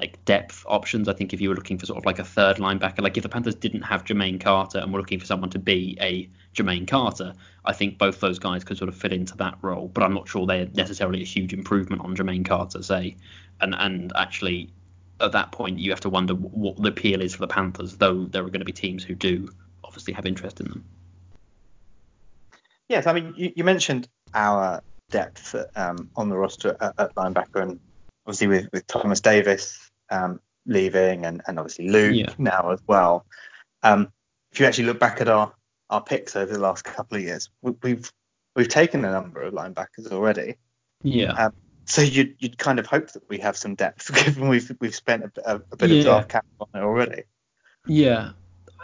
[0.00, 1.08] like depth options.
[1.08, 3.22] I think if you were looking for sort of like a third linebacker, like if
[3.22, 6.86] the Panthers didn't have Jermaine Carter and were looking for someone to be a Jermaine
[6.86, 7.32] Carter,
[7.64, 9.88] I think both those guys could sort of fit into that role.
[9.88, 13.16] But I'm not sure they're necessarily a huge improvement on Jermaine Carter, say.
[13.60, 14.70] And and actually
[15.20, 18.24] at that point you have to wonder what the appeal is for the Panthers, though
[18.24, 19.48] there are going to be teams who do
[19.84, 20.84] obviously have interest in them.
[22.88, 27.62] Yes, I mean you, you mentioned our depth um, on the roster at, at, linebacker,
[27.62, 27.80] and
[28.26, 32.34] obviously with, with Thomas Davis um, leaving, and, and obviously Luke yeah.
[32.38, 33.24] now as well.
[33.82, 34.12] Um,
[34.52, 35.52] if you actually look back at our
[35.88, 38.10] our picks over the last couple of years, we, we've
[38.54, 40.56] we've taken a number of linebackers already.
[41.02, 41.32] Yeah.
[41.32, 41.52] Um,
[41.86, 45.24] so you'd you'd kind of hope that we have some depth, given we've we've spent
[45.24, 45.98] a, a, a bit yeah.
[45.98, 47.22] of draft capital on it already.
[47.86, 48.32] Yeah,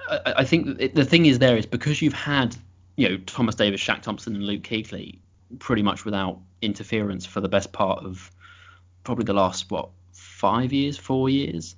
[0.08, 2.56] I, I think it, the thing is there is because you've had
[2.96, 5.18] you know Thomas Davis, Shaq Thompson, and Luke Kuechly
[5.58, 8.30] pretty much without interference for the best part of
[9.04, 11.76] probably the last what five years, four years.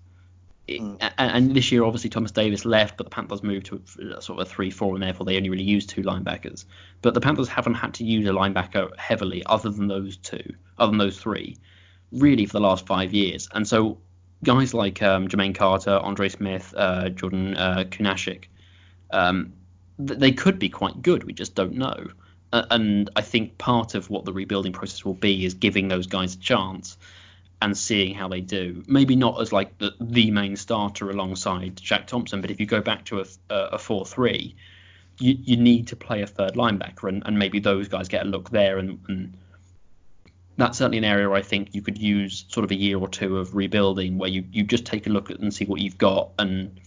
[0.68, 0.96] Mm.
[1.00, 3.82] and, and, this year, obviously, Thomas Davis left, but the Panthers moved to
[4.16, 6.64] a, sort of a three-four, and therefore they only really used two linebackers.
[7.02, 10.90] But the Panthers haven't had to use a linebacker heavily, other than those two, other
[10.90, 11.58] than those three,
[12.12, 13.48] really for the last five years.
[13.52, 13.98] And so
[14.42, 18.44] guys like um, Jermaine Carter, Andre Smith, uh, Jordan uh, Kunaszyk,
[19.10, 19.52] um,
[20.06, 21.24] th- they could be quite good.
[21.24, 22.06] We just don't know.
[22.52, 26.06] Uh, and I think part of what the rebuilding process will be is giving those
[26.06, 26.96] guys a chance
[27.62, 28.82] and seeing how they do.
[28.86, 32.80] Maybe not as like the, the main starter alongside Shaq Thompson, but if you go
[32.80, 34.54] back to a, a 4-3,
[35.18, 38.28] you, you need to play a third linebacker, and, and maybe those guys get a
[38.28, 38.78] look there.
[38.78, 39.34] And, and
[40.56, 43.08] that's certainly an area where I think you could use sort of a year or
[43.08, 45.98] two of rebuilding, where you, you just take a look at and see what you've
[45.98, 46.80] got, and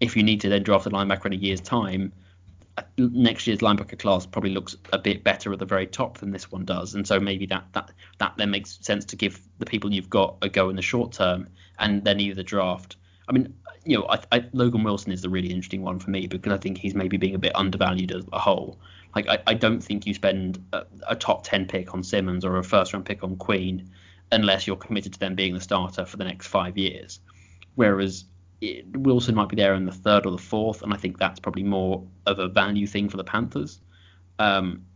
[0.00, 2.12] if you need to then draft a linebacker in a year's time,
[2.98, 6.50] next year's linebacker class probably looks a bit better at the very top than this
[6.50, 9.92] one does, and so maybe that that that then makes sense to give the people
[9.92, 12.96] you've got a go in the short term, and then either draft.
[13.28, 16.26] I mean, you know, I, I, Logan Wilson is the really interesting one for me
[16.26, 18.78] because I think he's maybe being a bit undervalued as a whole.
[19.14, 22.56] Like, I, I don't think you spend a, a top ten pick on Simmons or
[22.56, 23.90] a first round pick on Queen
[24.32, 27.20] unless you're committed to them being the starter for the next five years.
[27.76, 28.24] Whereas
[28.64, 31.40] it, Wilson might be there in the third or the fourth, and I think that's
[31.40, 33.80] probably more of a value thing for the Panthers.
[34.38, 34.86] Um,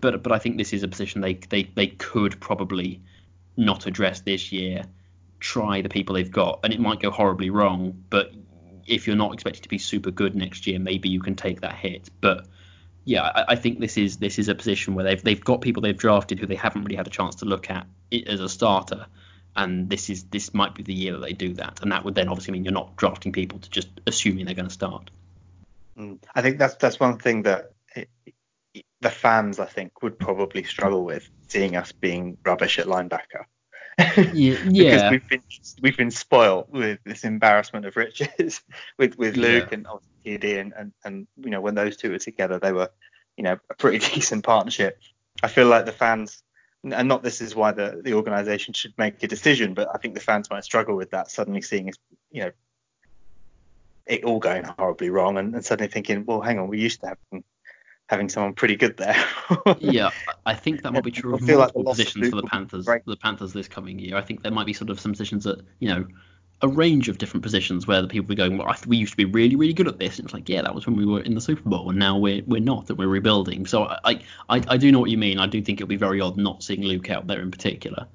[0.00, 3.02] but but I think this is a position they they they could probably
[3.56, 4.84] not address this year.
[5.40, 8.04] Try the people they've got, and it might go horribly wrong.
[8.10, 8.32] But
[8.86, 11.74] if you're not expected to be super good next year, maybe you can take that
[11.74, 12.08] hit.
[12.20, 12.46] But
[13.04, 15.82] yeah, I, I, think this is this is a position where they've they've got people
[15.82, 17.86] they've drafted who they haven't really had a chance to look at
[18.26, 19.06] as a starter,
[19.58, 22.14] and this is this might be the year that they do that, and that would
[22.14, 25.10] then obviously mean you're not drafting people to just assuming they're going to start.
[25.98, 26.18] Mm.
[26.34, 28.08] I think that's that's one thing that it,
[29.00, 33.46] the fans I think would probably struggle with seeing us being rubbish at linebacker.
[34.32, 35.42] yeah, because we've been
[35.82, 38.62] we've been spoiled with this embarrassment of riches
[38.96, 39.74] with with Luke yeah.
[39.74, 42.90] and obviously and, and and you know when those two were together they were
[43.36, 45.00] you know a pretty decent partnership.
[45.42, 46.42] I feel like the fans
[46.84, 50.14] and not this is why the the organization should make a decision, but I think
[50.14, 51.92] the fans might struggle with that suddenly seeing
[52.30, 52.50] you know
[54.06, 57.08] it all going horribly wrong and, and suddenly thinking, well, hang on, we used to
[57.08, 57.42] have
[58.08, 59.22] having someone pretty good there.
[59.78, 60.10] yeah,
[60.46, 62.86] I think that might be true of multiple like positions for the Panthers.
[62.86, 64.16] The Panthers this coming year.
[64.16, 66.06] I think there might be sort of some positions that you know
[66.60, 69.24] a range of different positions where the people were going, well, we used to be
[69.24, 70.18] really, really good at this.
[70.18, 72.18] And it's like, yeah, that was when we were in the Super Bowl, and now
[72.18, 73.66] we're we're not, and we're rebuilding.
[73.66, 75.38] So I I, I do know what you mean.
[75.38, 78.06] I do think it'll be very odd not seeing Luke out there in particular.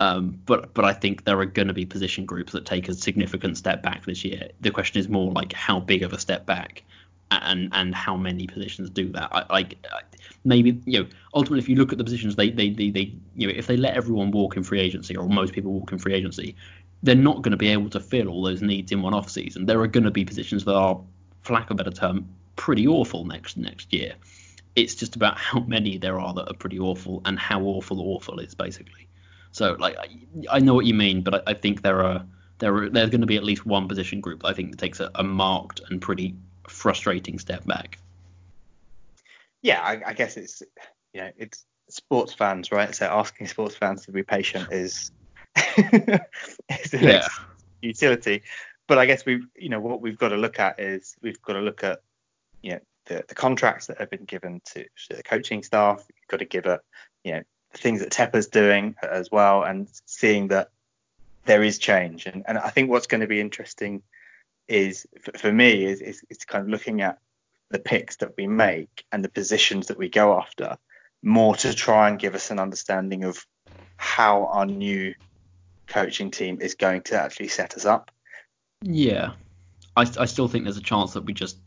[0.00, 2.94] Um, but but I think there are going to be position groups that take a
[2.94, 4.48] significant step back this year.
[4.60, 6.82] The question is more like how big of a step back
[7.30, 9.48] and and how many positions do that.
[9.50, 9.76] Like
[10.44, 13.46] maybe you know ultimately if you look at the positions they, they they they you
[13.46, 16.14] know if they let everyone walk in free agency or most people walk in free
[16.14, 16.56] agency,
[17.02, 19.66] they're not going to be able to fill all those needs in one off season.
[19.66, 21.00] There are going to be positions that are,
[21.42, 24.14] for lack of a better term, pretty awful next next year.
[24.76, 28.38] It's just about how many there are that are pretty awful and how awful awful
[28.38, 29.08] is basically.
[29.50, 30.08] So like I,
[30.50, 32.24] I know what you mean, but I, I think there are
[32.58, 35.00] there are there's going to be at least one position group I think that takes
[35.00, 36.34] a, a marked and pretty
[36.68, 37.98] frustrating step back.
[39.60, 40.62] Yeah, I, I guess it's
[41.12, 42.94] you know it's sports fans, right?
[42.94, 45.10] So asking sports fans to be patient is
[45.56, 47.28] is the yeah.
[47.80, 48.42] utility.
[48.86, 51.54] But I guess we you know what we've got to look at is we've got
[51.54, 52.00] to look at
[52.62, 56.04] you know the, the contracts that have been given to, to the coaching staff.
[56.08, 56.84] You've got to give up,
[57.24, 60.70] you know the things that Tepper's doing as well, and seeing that
[61.44, 62.26] there is change.
[62.26, 64.02] And and I think what's going to be interesting
[64.68, 67.18] is for, for me is, is is kind of looking at
[67.70, 70.76] the picks that we make and the positions that we go after
[71.22, 73.46] more to try and give us an understanding of
[73.96, 75.14] how our new
[75.92, 78.10] coaching team is going to actually set us up.
[78.82, 79.32] Yeah,
[79.96, 81.58] I, I still think there's a chance that we just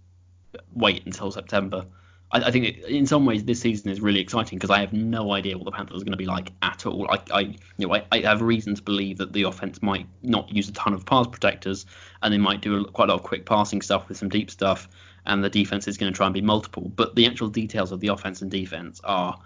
[0.73, 1.85] wait until September.
[2.31, 4.93] I, I think it, in some ways this season is really exciting because I have
[4.93, 7.07] no idea what the Panthers are going to be like at all.
[7.09, 7.39] I, I
[7.77, 10.73] you know I, I, have reason to believe that the offense might not use a
[10.73, 11.85] ton of pass protectors
[12.21, 14.49] and they might do a, quite a lot of quick passing stuff with some deep
[14.49, 14.89] stuff,
[15.25, 16.91] and the defense is going to try and be multiple.
[16.95, 19.39] But the actual details of the offense and defense are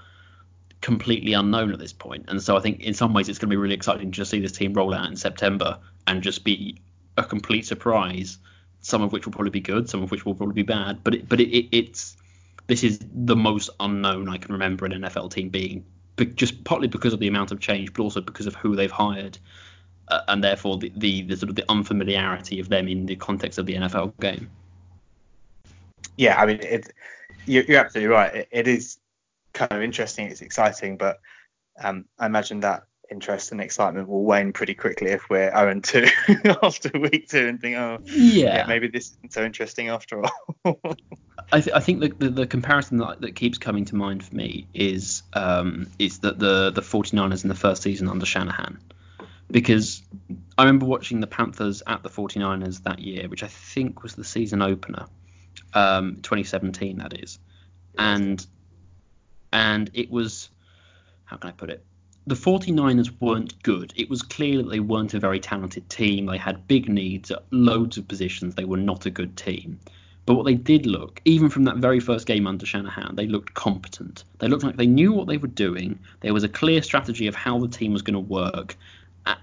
[0.81, 2.25] completely unknown at this point.
[2.27, 4.39] And so I think in some ways it's going to be really exciting to see
[4.39, 6.81] this team roll out in September and just be
[7.17, 8.37] a complete surprise.
[8.81, 11.03] Some of which will probably be good, some of which will probably be bad.
[11.03, 12.15] But it, but it, it, it's
[12.67, 15.83] this is the most unknown I can remember an NFL team being,
[16.15, 18.91] but just partly because of the amount of change, but also because of who they've
[18.91, 19.37] hired,
[20.07, 23.57] uh, and therefore the, the, the sort of the unfamiliarity of them in the context
[23.57, 24.49] of the NFL game.
[26.15, 26.93] Yeah, I mean, it,
[27.47, 28.35] you're, absolutely right.
[28.35, 28.98] It, it is
[29.59, 30.27] kind of interesting.
[30.27, 31.19] It's exciting, but
[31.81, 36.05] um, I imagine that interest and excitement will wane pretty quickly if we're 0 2
[36.63, 38.57] after week two and think, oh, yeah.
[38.57, 38.65] yeah.
[38.67, 40.79] maybe this isn't so interesting after all.
[41.51, 44.35] I, th- I, think the, the, the comparison that, that, keeps coming to mind for
[44.35, 48.77] me is um, is that the the 49ers in the first season under Shanahan,
[49.49, 50.03] because
[50.57, 54.23] I remember watching the Panthers at the 49ers that year, which I think was the
[54.23, 55.07] season opener,
[55.73, 57.39] um, 2017 that is,
[57.97, 58.45] and
[59.51, 60.49] and it was
[61.25, 61.85] how can I put it?
[62.25, 63.93] The 49ers weren't good.
[63.95, 66.25] It was clear that they weren't a very talented team.
[66.25, 68.55] They had big needs at loads of positions.
[68.55, 69.79] They were not a good team.
[70.25, 73.55] But what they did look, even from that very first game under Shanahan, they looked
[73.55, 74.23] competent.
[74.37, 75.97] They looked like they knew what they were doing.
[76.21, 78.75] There was a clear strategy of how the team was going to work,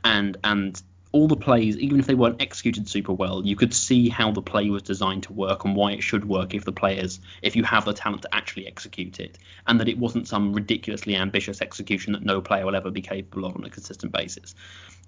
[0.04, 0.80] and and
[1.16, 4.42] all the plays, even if they weren't executed super well, you could see how the
[4.42, 7.64] play was designed to work and why it should work if the players, if you
[7.64, 12.12] have the talent to actually execute it, and that it wasn't some ridiculously ambitious execution
[12.12, 14.54] that no player will ever be capable of on a consistent basis.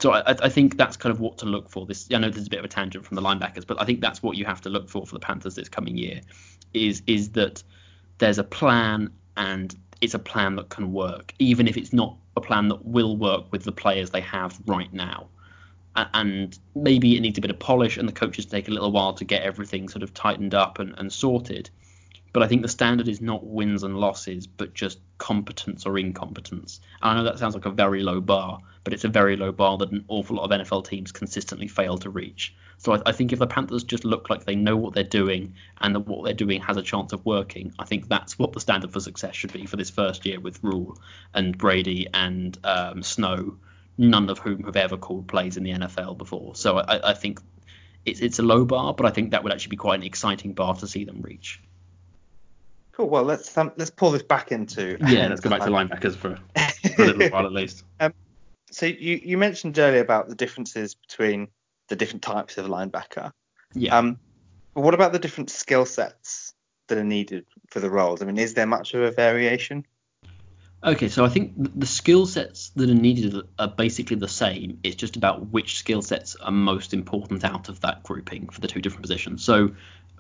[0.01, 1.85] So I, I think that's kind of what to look for.
[1.85, 4.01] This I know there's a bit of a tangent from the linebackers, but I think
[4.01, 6.23] that's what you have to look for for the Panthers this coming year,
[6.73, 7.63] is is that
[8.17, 12.41] there's a plan and it's a plan that can work, even if it's not a
[12.41, 15.29] plan that will work with the players they have right now.
[15.97, 19.15] And maybe it needs a bit of polish, and the coaches take a little while
[19.15, 21.71] to get everything sort of tightened up and, and sorted.
[22.33, 26.81] But I think the standard is not wins and losses, but just competence or incompetence.
[27.03, 29.51] And I know that sounds like a very low bar, but it's a very low
[29.51, 32.55] bar that an awful lot of NFL teams consistently fail to reach.
[32.77, 35.55] So I, I, think if the Panthers just look like they know what they're doing
[35.81, 38.61] and that what they're doing has a chance of working, I think that's what the
[38.61, 40.97] standard for success should be for this first year with Rhule
[41.35, 43.57] and Brady and um, Snow,
[43.99, 46.55] none of whom have ever called plays in the NFL before.
[46.55, 47.41] So I, I think
[48.07, 50.55] it's it's a low bar, but I think that would actually be quite an exciting
[50.55, 51.61] bar to see them reach.
[52.93, 53.09] Cool.
[53.09, 55.27] Well, let's um, let's pull this back into yeah.
[55.29, 56.39] Let's go back to linebackers for,
[56.97, 57.85] for a little while at least.
[58.01, 58.15] Um,
[58.71, 61.49] so you you mentioned earlier about the differences between
[61.89, 63.33] the different types of linebacker.
[63.75, 63.97] Yeah.
[63.97, 64.19] Um,
[64.75, 66.55] but what about the different skill sets
[66.87, 68.23] that are needed for the roles?
[68.23, 69.87] I mean, is there much of a variation?
[70.85, 74.79] Okay, so I think the skill sets that are needed are basically the same.
[74.85, 78.69] It's just about which skill sets are most important out of that grouping for the
[78.69, 79.43] two different positions.
[79.43, 79.71] So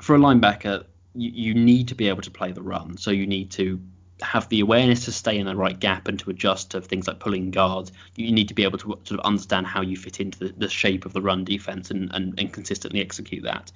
[0.02, 2.96] for a linebacker, you, you need to be able to play the run.
[2.96, 3.80] So you need to
[4.20, 7.20] have the awareness to stay in the right gap and to adjust to things like
[7.20, 7.92] pulling guards.
[8.16, 10.68] You need to be able to sort of understand how you fit into the, the
[10.68, 13.70] shape of the run defense and, and, and, consistently execute that.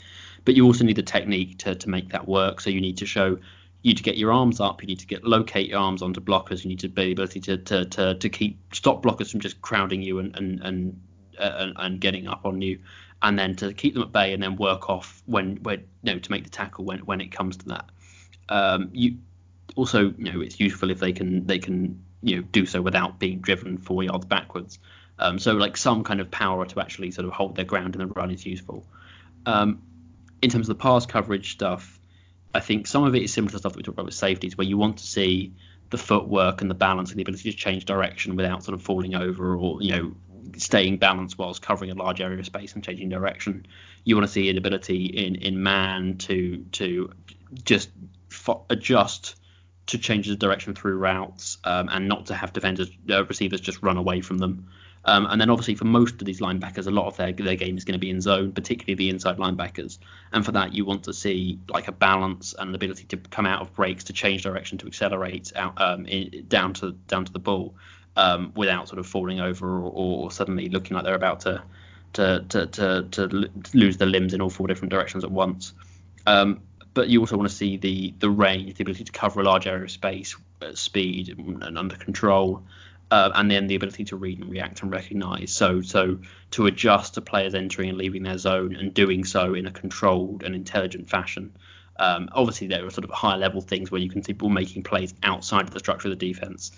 [0.44, 2.60] But you also need the technique to, to make that work.
[2.60, 3.38] So you need to show
[3.82, 6.20] you need to get your arms up, you need to get locate your arms onto
[6.20, 9.40] blockers, you need to be the ability to, to, to, to keep stop blockers from
[9.40, 11.00] just crowding you and and and,
[11.38, 12.78] uh, and getting up on you,
[13.22, 16.18] and then to keep them at bay and then work off when when you know
[16.18, 17.88] to make the tackle when when it comes to that.
[18.48, 19.18] Um, you
[19.76, 23.18] also, you know, it's useful if they can they can you know do so without
[23.18, 24.78] being driven four yards backwards.
[25.18, 28.00] Um, so like some kind of power to actually sort of hold their ground in
[28.00, 28.86] the run is useful.
[29.46, 29.82] Um,
[30.40, 31.98] in terms of the pass coverage stuff,
[32.54, 34.56] I think some of it is similar to stuff that we talked about with safeties,
[34.56, 35.52] where you want to see
[35.90, 39.14] the footwork and the balance and the ability to change direction without sort of falling
[39.14, 40.14] over or you know
[40.56, 43.66] staying balanced whilst covering a large area of space and changing direction.
[44.04, 47.12] You want to see an ability in in man to to
[47.64, 47.90] just
[48.28, 49.36] fo- adjust
[49.86, 53.82] to change the direction through routes um, and not to have defenders uh, receivers just
[53.82, 54.68] run away from them.
[55.04, 57.76] Um, and then obviously for most of these linebackers, a lot of their their game
[57.76, 59.98] is going to be in zone, particularly the inside linebackers.
[60.32, 63.46] And for that, you want to see like a balance and an ability to come
[63.46, 67.32] out of breaks, to change direction, to accelerate out um, in, down to down to
[67.32, 67.74] the ball
[68.16, 69.90] um, without sort of falling over or,
[70.24, 71.62] or, suddenly looking like they're about to
[72.12, 75.72] to, to to to lose their limbs in all four different directions at once.
[76.26, 76.60] Um,
[76.94, 79.66] but you also want to see the the range, the ability to cover a large
[79.66, 82.62] area of space at speed and under control,
[83.12, 85.52] uh, and then the ability to read and react and recognize.
[85.52, 86.18] So so
[86.52, 90.42] to adjust to players entering and leaving their zone and doing so in a controlled
[90.42, 91.54] and intelligent fashion.
[91.98, 94.84] Um, obviously, there are sort of higher level things where you can see people making
[94.84, 96.72] plays outside of the structure of the defense.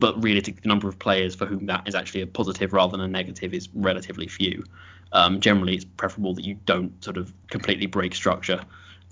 [0.00, 3.00] But really, the number of players for whom that is actually a positive rather than
[3.02, 4.64] a negative is relatively few.
[5.12, 8.62] Um, generally, it's preferable that you don't sort of completely break structure.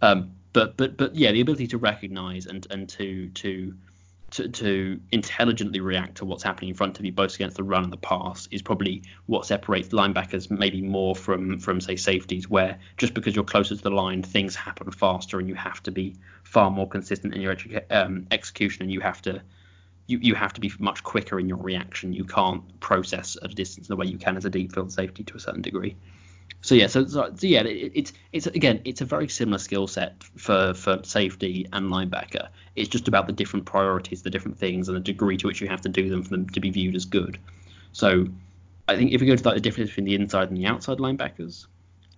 [0.02, 3.72] Um, but but but yeah, the ability to recognise and and to to
[4.32, 7.84] to, to intelligently react to what's happening in front of you, both against the run
[7.84, 12.78] and the pass, is probably what separates linebackers maybe more from from say safeties, where
[12.96, 16.16] just because you're closer to the line, things happen faster, and you have to be
[16.42, 17.56] far more consistent in your
[17.90, 19.40] um, execution, and you have to
[20.06, 22.12] you, you have to be much quicker in your reaction.
[22.12, 25.24] You can't process at a distance the way you can as a deep field safety
[25.24, 25.96] to a certain degree.
[26.62, 30.22] So yeah, so, so, yeah, it, it's it's again, it's a very similar skill set
[30.36, 32.48] for for safety and linebacker.
[32.74, 35.68] It's just about the different priorities, the different things, and the degree to which you
[35.68, 37.38] have to do them for them to be viewed as good.
[37.92, 38.26] So
[38.88, 40.98] I think if we go to like the difference between the inside and the outside
[40.98, 41.66] linebackers,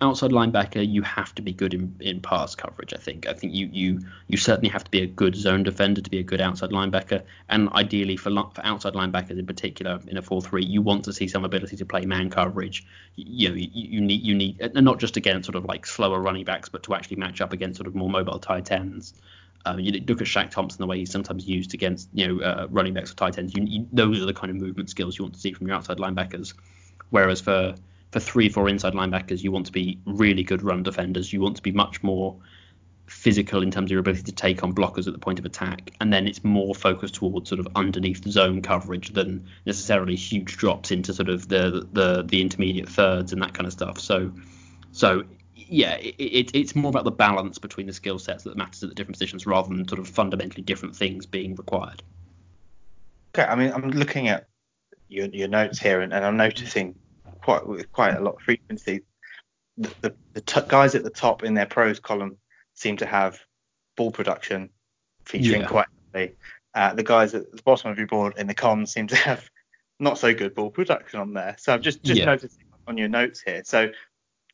[0.00, 2.94] outside linebacker, you have to be good in, in pass coverage.
[2.94, 3.26] I think.
[3.26, 6.18] I think you you you certainly have to be a good zone defender to be
[6.18, 10.40] a good outside linebacker, and ideally for for outside linebackers in particular in a four
[10.40, 12.86] three, you want to see some ability to play man coverage.
[13.16, 16.20] You know, you, you need you need and not just against sort of like slower
[16.20, 19.14] running backs, but to actually match up against sort of more mobile tight ends.
[19.66, 22.66] Um, you look at Shaq Thompson, the way he's sometimes used against you know uh,
[22.70, 23.54] running backs or tight ends.
[23.54, 25.76] You, you, those are the kind of movement skills you want to see from your
[25.76, 26.54] outside linebackers.
[27.10, 27.74] Whereas for
[28.10, 31.32] for three, four inside linebackers, you want to be really good run defenders.
[31.32, 32.36] You want to be much more
[33.06, 35.92] physical in terms of your ability to take on blockers at the point of attack,
[36.00, 40.56] and then it's more focused towards sort of underneath the zone coverage than necessarily huge
[40.56, 43.98] drops into sort of the the the intermediate thirds and that kind of stuff.
[43.98, 44.32] So
[44.92, 48.82] so yeah, it, it, it's more about the balance between the skill sets that matters
[48.82, 52.02] at the different positions rather than sort of fundamentally different things being required.
[53.34, 54.48] Okay, I mean, I'm looking at
[55.08, 56.94] your, your notes here, and, and I'm noticing
[57.48, 59.00] quite with quite a lot of frequency
[59.78, 62.36] the, the, the t- guys at the top in their pros column
[62.74, 63.38] seem to have
[63.96, 64.68] ball production
[65.24, 65.66] featuring Yeah.
[65.66, 66.34] quite heavily.
[66.74, 69.48] Uh, the guys at the bottom of your board in the cons seem to have
[69.98, 71.56] not so good ball production on there.
[71.58, 72.26] So I'm just just Yeah.
[72.26, 73.62] noticing on your notes here.
[73.64, 73.92] So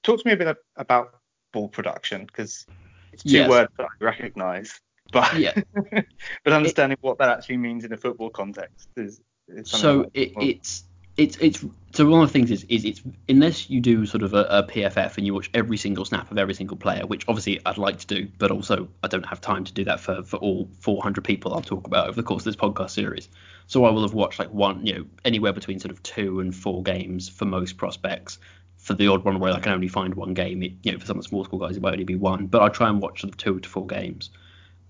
[0.05, 1.18] talk to me a bit about
[1.53, 2.64] ball production because
[3.12, 3.51] it's two Yes.
[3.51, 4.78] words that I recognise,
[5.11, 5.55] but Yeah.
[6.45, 10.32] but understanding what that actually means in a football context is, is something So it,
[10.36, 10.84] it's
[11.16, 14.34] it's it's so one of the things is is it's unless you do sort of
[14.34, 17.60] a, a PFF and you watch every single snap of every single player, which obviously
[17.64, 20.38] I'd like to do, but also I don't have time to do that for for
[20.38, 23.28] all 400 people I'll talk about over the course of this podcast series.
[23.66, 26.54] So I will have watched like one, you know, anywhere between sort of two and
[26.54, 28.38] four games for most prospects.
[28.76, 31.06] For the odd one where I can only find one game, it, you know, for
[31.06, 33.00] some of the small school guys it might only be one, but I try and
[33.00, 34.30] watch sort of two to four games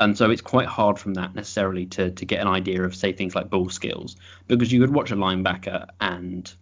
[0.01, 3.13] and so it's quite hard from that necessarily to to get an idea of say
[3.13, 4.17] things like ball skills
[4.47, 6.53] because you could watch a linebacker and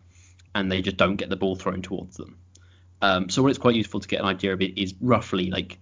[0.55, 2.37] and they just don't get the ball thrown towards them.
[3.01, 5.78] Um, so what it's quite useful to get an idea of it is roughly like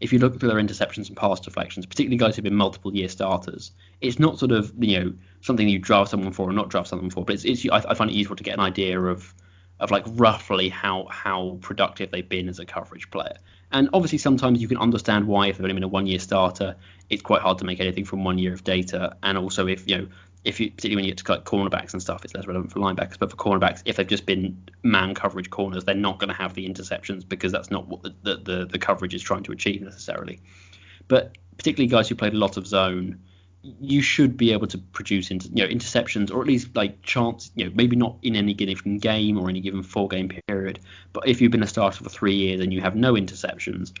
[0.00, 3.08] if you look through their interceptions and pass deflections, particularly guys who've been multiple year
[3.08, 6.88] starters, it's not sort of you know something you draft someone for or not draft
[6.88, 9.34] someone for, but it's, it's I, I find it useful to get an idea of
[9.80, 13.36] of like roughly how how productive they've been as a coverage player.
[13.70, 16.76] And obviously sometimes you can understand why if they've only been a one year starter,
[17.10, 19.16] it's quite hard to make anything from one year of data.
[19.22, 20.08] And also if you know
[20.44, 22.78] if you particularly when you get to like cornerbacks and stuff, it's less relevant for
[22.80, 23.18] linebackers.
[23.18, 26.54] But for cornerbacks, if they've just been man coverage corners, they're not going to have
[26.54, 29.82] the interceptions because that's not what the, the, the, the coverage is trying to achieve
[29.82, 30.40] necessarily.
[31.08, 33.18] But particularly guys who played a lot of zone,
[33.62, 37.50] you should be able to produce inter, you know interceptions or at least like chance
[37.56, 40.78] you know maybe not in any given game or any given four game period
[41.12, 43.92] but if you've been a starter for three years and you have no interceptions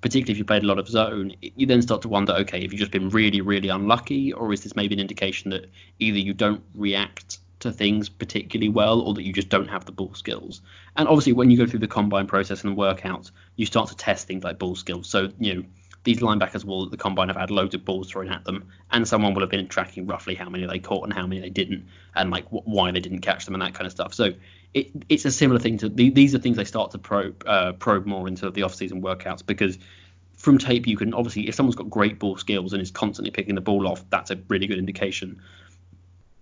[0.00, 2.72] particularly if you played a lot of zone you then start to wonder okay have
[2.72, 6.32] you just been really really unlucky or is this maybe an indication that either you
[6.32, 10.62] don't react to things particularly well or that you just don't have the ball skills?
[10.96, 13.96] And obviously when you go through the combine process and the workouts you start to
[13.96, 15.08] test things like ball skills.
[15.08, 15.64] So you know
[16.04, 19.06] these linebackers will at the combine have had loads of balls thrown at them, and
[19.06, 21.86] someone will have been tracking roughly how many they caught and how many they didn't,
[22.14, 24.14] and like wh- why they didn't catch them and that kind of stuff.
[24.14, 24.32] So
[24.72, 27.72] it, it's a similar thing to the, these are things they start to probe uh,
[27.72, 29.78] probe more into the off-season workouts because
[30.36, 33.54] from tape you can obviously if someone's got great ball skills and is constantly picking
[33.54, 35.40] the ball off, that's a really good indication.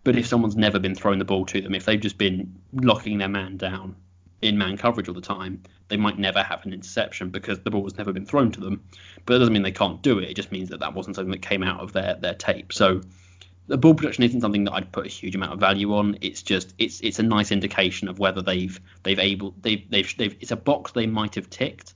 [0.04, 3.18] But if someone's never been throwing the ball to them, if they've just been locking
[3.18, 3.96] their man down
[4.40, 7.84] in man coverage all the time, they might never have an interception because the ball
[7.84, 8.84] has never been thrown to them.
[9.26, 10.30] But it doesn't mean they can't do it.
[10.30, 12.72] It just means that that wasn't something that came out of their their tape.
[12.72, 13.00] So
[13.66, 16.18] the ball production isn't something that I'd put a huge amount of value on.
[16.20, 20.36] It's just it's it's a nice indication of whether they've they've able they've they've, they've
[20.40, 21.94] it's a box they might have ticked.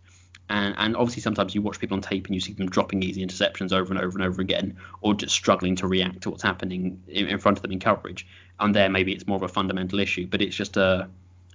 [0.51, 3.24] And, and obviously sometimes you watch people on tape and you see them dropping easy
[3.24, 7.03] interceptions over and over and over again, or just struggling to react to what's happening
[7.09, 8.26] in, in front of them in coverage.
[8.61, 11.09] And there maybe it's more of a fundamental issue, but it's just a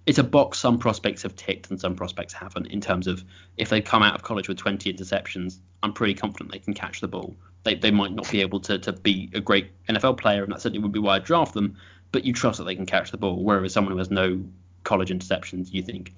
[0.08, 3.26] it's a box some prospects have ticked and some prospects haven't in terms of
[3.58, 7.02] if they come out of college with 20 interceptions, I'm pretty confident they can catch
[7.02, 7.36] the ball.
[7.64, 10.62] They, they might not be able to, to be a great NFL player, and that
[10.62, 11.76] certainly would be why I draft them,
[12.14, 13.44] but you trust that they can catch the ball.
[13.44, 14.42] Whereas someone who has no
[14.86, 16.14] college interceptions, you think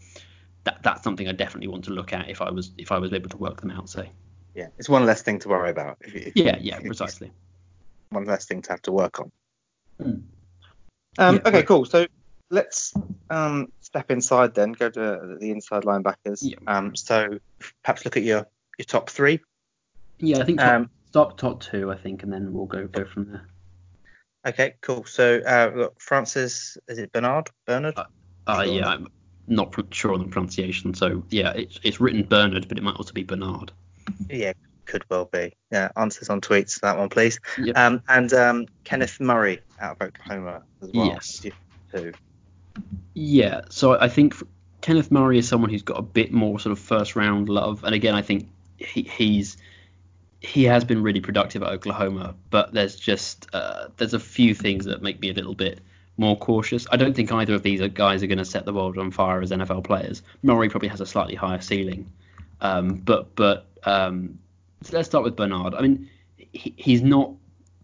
[0.66, 3.12] that that's something I definitely want to look at if I was if I was
[3.12, 3.90] able to work them out.
[3.90, 4.12] Say,
[4.54, 5.98] yeah, it's one less thing to worry about.
[6.02, 7.32] If, if, yeah, yeah, precisely.
[8.10, 9.32] One less thing to have to work on.
[10.00, 10.10] Hmm.
[11.18, 11.68] Um, Yeah, okay, right.
[11.68, 11.86] cool.
[11.86, 12.06] So
[12.50, 12.94] let's
[13.30, 14.72] um, step inside then.
[14.74, 16.40] Go to the inside linebackers.
[16.42, 16.56] Yeah.
[16.68, 17.40] Um, so
[17.84, 18.48] perhaps look at your
[18.78, 19.40] your top three.
[20.18, 23.06] Yeah, I think top, Um, start top two, I think, and then we'll go go
[23.06, 23.48] from there.
[24.48, 25.06] Okay, cool.
[25.06, 26.78] So uh, we've got Francis.
[26.88, 27.50] Is it Bernard?
[27.66, 27.96] Bernard?
[27.98, 28.06] Uh,
[28.64, 28.74] Sure.
[28.74, 29.08] yeah, I'm
[29.48, 32.96] not pr- sure on the pronunciation, so yeah, it's it's written Bernard, but it might
[32.96, 33.72] also be Bernard.
[34.30, 34.54] Yeah,
[34.86, 35.56] could well be.
[35.72, 37.40] Yeah, answers on tweets for that one, please.
[37.60, 37.78] Yep.
[37.78, 41.06] Um, and um, Kenneth Murray out of Oklahoma as well.
[41.08, 41.46] Yes.
[41.94, 42.12] Too.
[43.14, 44.36] Yeah, so I think
[44.82, 47.94] Kenneth Murray is someone who's got a bit more sort of first round love, and
[47.94, 49.58] again, I think he, he's
[50.42, 54.86] he has been really productive at Oklahoma, but there's just uh, there's a few things
[54.86, 55.82] that make me a little bit
[56.18, 56.88] more cautious.
[56.92, 59.42] I don't think either of these guys are going to set the world on fire
[59.42, 60.22] as NFL players.
[60.44, 62.12] Murray probably has a slightly higher ceiling,
[62.62, 64.40] um, but but um,
[64.82, 65.76] so let's start with Bernard.
[65.76, 67.32] I mean, he, he's not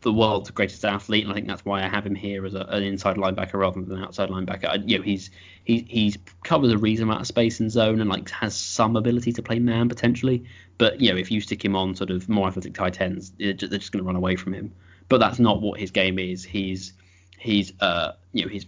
[0.06, 2.62] the world's greatest athlete, and I think that's why I have him here as a,
[2.70, 4.66] an inside linebacker rather than an outside linebacker.
[4.66, 5.32] I, you know, he's
[5.64, 9.34] he, he's covers a reasonable amount of space in zone and like has some ability
[9.34, 10.44] to play man potentially.
[10.78, 13.54] But you know, if you stick him on sort of more athletic tight ends, they're
[13.54, 14.74] just, going to run away from him.
[15.10, 16.44] But that's not what his game is.
[16.44, 16.94] He's
[17.40, 18.68] he's uh you know he's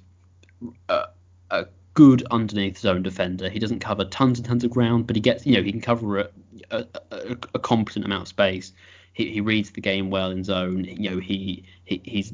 [0.90, 1.04] a,
[1.52, 3.48] a good underneath zone defender.
[3.48, 5.82] He doesn't cover tons and tons of ground, but he gets you know he can
[5.82, 6.30] cover a,
[6.72, 8.74] a, a, a competent amount of space.
[9.18, 10.84] He, he reads the game well in zone.
[10.84, 12.34] You know he, he he's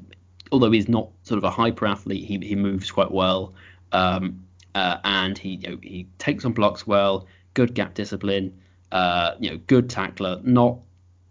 [0.51, 3.53] although he's not sort of a hyper athlete, he, he moves quite well.
[3.93, 4.43] Um,
[4.75, 8.59] uh, and he you know, he takes on blocks well, good gap discipline,
[8.91, 10.41] uh, you know, good tackler.
[10.43, 10.79] Not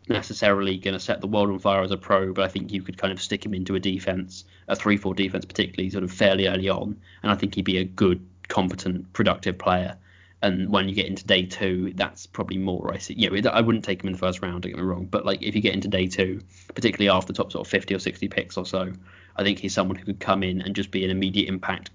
[0.08, 2.80] necessarily going to set the world on fire as a pro, but I think you
[2.80, 6.46] could kind of stick him into a defense, a three-four defense, particularly sort of fairly
[6.46, 9.98] early on, and I think he'd be a good, competent, productive player.
[10.42, 13.14] And when you get into day two, that's probably more I see.
[13.14, 14.62] You know, I wouldn't take him in the first round.
[14.62, 16.40] Don't get me wrong, but like if you get into day two,
[16.74, 18.92] particularly after the top sort of 50 or 60 picks or so,
[19.36, 21.90] I think he's someone who could come in and just be an immediate impact,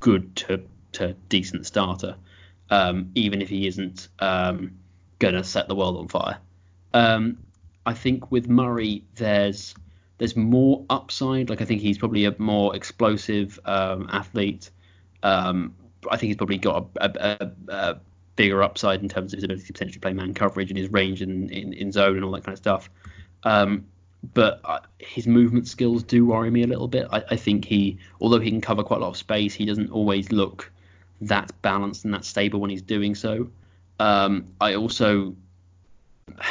[0.00, 0.62] good to
[0.92, 2.16] to decent starter,
[2.70, 4.72] um, even if he isn't um,
[5.18, 6.38] going to set the world on fire.
[6.94, 7.38] Um,
[7.84, 9.74] I think with Murray, there's
[10.18, 11.50] there's more upside.
[11.50, 14.70] Like I think he's probably a more explosive um, athlete.
[15.22, 15.74] Um,
[16.10, 17.96] I think he's probably got a, a, a,
[18.36, 21.22] bigger upside in terms of his ability to potentially play man coverage and his range
[21.22, 22.90] in, in, in zone and all that kind of stuff.
[23.44, 23.86] Um,
[24.32, 27.06] but uh, his movement skills do worry me a little bit.
[27.12, 29.90] I, I, think he, although he can cover quite a lot of space, he doesn't
[29.90, 30.72] always look
[31.20, 33.50] that balanced and that stable when he's doing so.
[33.98, 35.36] Um, I also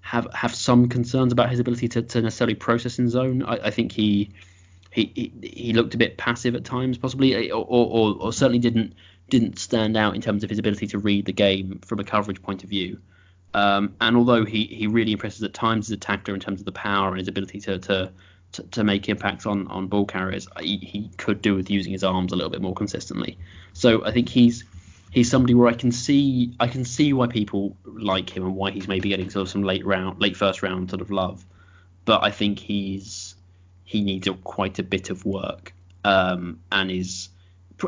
[0.00, 3.42] have have some concerns about his ability to, to necessarily process in zone.
[3.42, 4.30] I, I think he,
[4.94, 8.94] he he he looked a bit passive at times, possibly, or, or, or certainly didn't
[9.28, 12.40] didn't stand out in terms of his ability to read the game from a coverage
[12.40, 12.98] point of view.
[13.54, 16.66] Um, and although he, he really impresses at times as a tackler in terms of
[16.66, 18.12] the power and his ability to to,
[18.52, 22.04] to, to make impacts on, on ball carriers, he, he could do with using his
[22.04, 23.36] arms a little bit more consistently.
[23.72, 24.62] So I think he's
[25.10, 28.70] he's somebody where I can see I can see why people like him and why
[28.70, 31.44] he's maybe getting sort of some late round, late first round sort of love.
[32.04, 33.33] But I think he's
[33.84, 35.72] he needs quite a bit of work
[36.04, 37.28] um, and is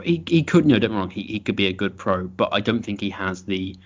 [0.03, 2.61] he, he could no don't wrong he, he could be a good pro, but I
[2.61, 3.77] don't think he has the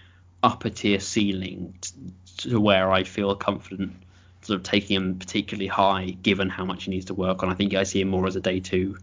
[0.42, 3.94] upper tier ceiling to, to where I feel confident
[4.42, 7.50] sort of taking him particularly high given how much he needs to work on.
[7.50, 8.96] I think I see him more as a day two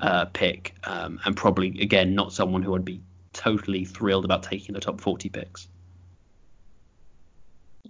[0.00, 3.00] uh, pick um, and probably again not someone who I'd be
[3.32, 5.68] totally thrilled about taking the top 40 picks.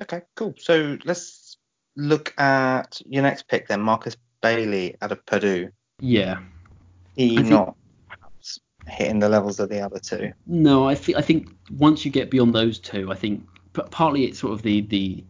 [0.00, 0.54] Okay, cool.
[0.58, 1.58] So let's
[1.96, 5.70] look at your next pick then, Markus Bailey out of Purdue.
[6.00, 6.40] Yeah.
[7.16, 7.76] He think, not
[8.86, 10.32] hitting the levels of the other two.
[10.46, 14.38] No, I think I think once you get beyond those two, I think partly it's
[14.38, 15.24] sort of the the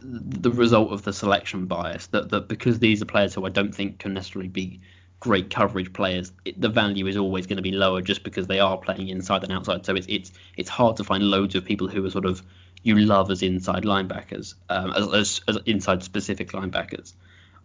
[0.00, 3.74] the result of the selection bias that that because these are players who I don't
[3.74, 4.80] think can necessarily be
[5.18, 8.60] great coverage players, it, the value is always going to be lower just because they
[8.60, 9.84] are playing inside and outside.
[9.84, 12.40] So it's it's it's hard to find loads of people who are sort of
[12.84, 17.14] you love as inside linebackers, um, as, as, as inside specific linebackers.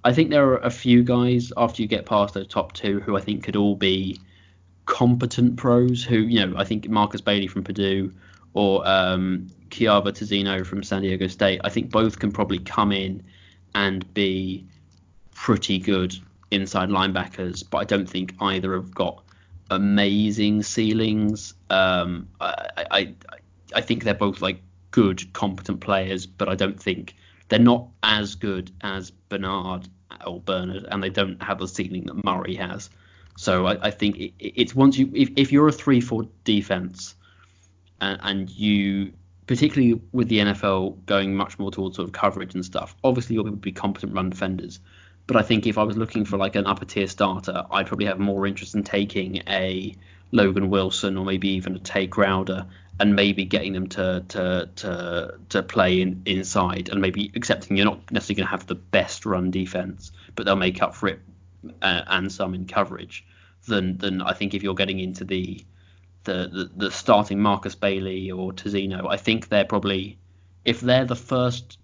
[0.03, 3.17] I think there are a few guys after you get past those top two who
[3.17, 4.19] I think could all be
[4.85, 6.03] competent pros.
[6.03, 8.13] Who you know I think Markus Bailey from Purdue
[8.53, 11.61] or um, Kyahva Tezino from San Diego State.
[11.63, 13.23] I think both can probably come in
[13.75, 14.65] and be
[15.35, 16.15] pretty good
[16.51, 19.23] inside linebackers, but I don't think either have got
[19.69, 21.53] amazing ceilings.
[21.69, 23.13] Um, I, I
[23.75, 27.15] I think they're both like good, competent players, but I don't think
[27.49, 29.87] they're not as good as Bernard
[30.25, 32.89] or Bernard, and they don't have the ceiling that Murray has.
[33.37, 37.15] So I, I think it, it's once you if, if you're a three-four defense
[38.01, 39.13] and, and you
[39.47, 43.49] particularly with the NFL going much more towards sort of coverage and stuff, obviously you'll
[43.51, 44.79] be competent run defenders.
[45.25, 48.05] But I think if I was looking for like an upper tier starter, I'd probably
[48.05, 49.95] have more interest in taking a
[50.31, 52.67] Logan Wilson or maybe even a Tae Crowder
[52.99, 57.85] and maybe getting them to to to to play in, inside and maybe accepting you're
[57.85, 61.19] not necessarily going to have the best run defense, but they'll make up for it
[61.81, 63.25] uh, and some in coverage.
[63.67, 65.63] Then than I think if you're getting into the
[66.25, 70.17] the, the, the starting Markus Bailey or Tezino, I think they're probably
[70.65, 71.77] if they're the first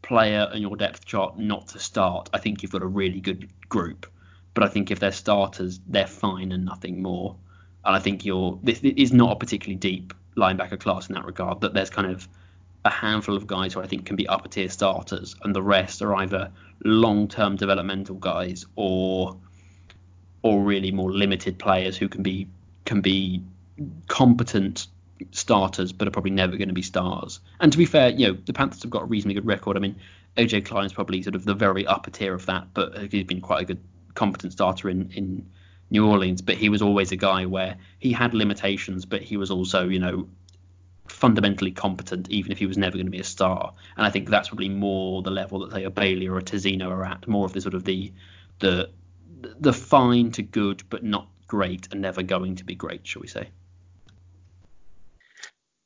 [0.00, 3.48] player in your depth chart not to start, I think you've got a really good
[3.68, 4.06] group.
[4.54, 7.36] But I think if they're starters, they're fine and nothing more.
[7.84, 11.60] And I think you're this is not a particularly deep linebacker class in that regard.
[11.60, 12.28] That there's kind of
[12.84, 16.02] a handful of guys who I think can be upper tier starters, and the rest
[16.02, 16.50] are either
[16.84, 19.36] long-term developmental guys or
[20.42, 22.48] or really more limited players who can be
[22.84, 23.42] can be
[24.08, 24.88] competent
[25.30, 27.40] starters, but are probably never going to be stars.
[27.60, 29.76] And to be fair, you know, the Panthers have got a reasonably good record.
[29.76, 29.96] I mean,
[30.36, 33.62] Klein is probably sort of the very upper tier of that, but he's been quite
[33.62, 33.80] a good,
[34.14, 35.46] competent starter in in
[35.92, 39.50] New Orleans, but he was always a guy where he had limitations, but he was
[39.50, 40.26] also, you know,
[41.06, 43.74] fundamentally competent, even if he was never going to be a star.
[43.96, 46.88] And I think that's probably more the level that say a Bailey or a Tezino
[46.88, 48.10] are at, more of the sort of the
[48.58, 48.88] the
[49.60, 53.28] the fine to good, but not great, and never going to be great, shall we
[53.28, 53.50] say?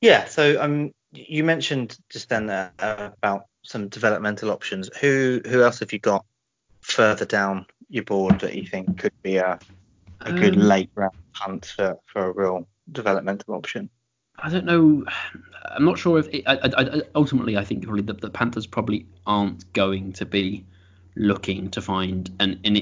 [0.00, 0.26] Yeah.
[0.26, 4.88] So um, you mentioned just then uh, about some developmental options.
[5.00, 6.24] Who who else have you got
[6.80, 9.59] further down your board that you think could be a
[10.20, 13.90] a good Um, late round hunt for, for a real developmental option?
[14.38, 15.04] I don't know.
[15.64, 18.66] I'm not sure if it, I, I, I, ultimately I think probably the, the Panthers
[18.66, 20.64] probably aren't going to be
[21.16, 22.76] looking to find an, an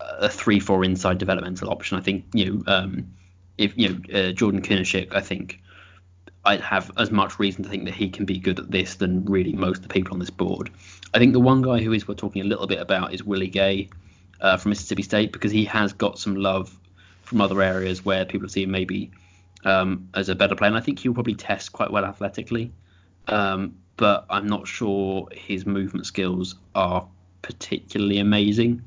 [0.00, 1.98] a three four inside developmental option.
[1.98, 3.12] I think you know um,
[3.58, 5.60] if you know uh, Jordan Kunaszyk, I think
[6.44, 9.24] I'd have as much reason to think that he can be good at this than
[9.24, 10.70] really most of the people on this board.
[11.14, 13.48] I think the one guy who is we're talking a little bit about is Willie
[13.48, 13.88] Gay
[14.42, 16.76] uh, from Mississippi State because he has got some love
[17.22, 19.10] from other areas where people see him maybe
[19.64, 20.68] um, as a better player.
[20.68, 22.72] And I think he'll probably test quite well athletically,
[23.28, 27.06] um, but I'm not sure his movement skills are
[27.40, 28.82] particularly amazing.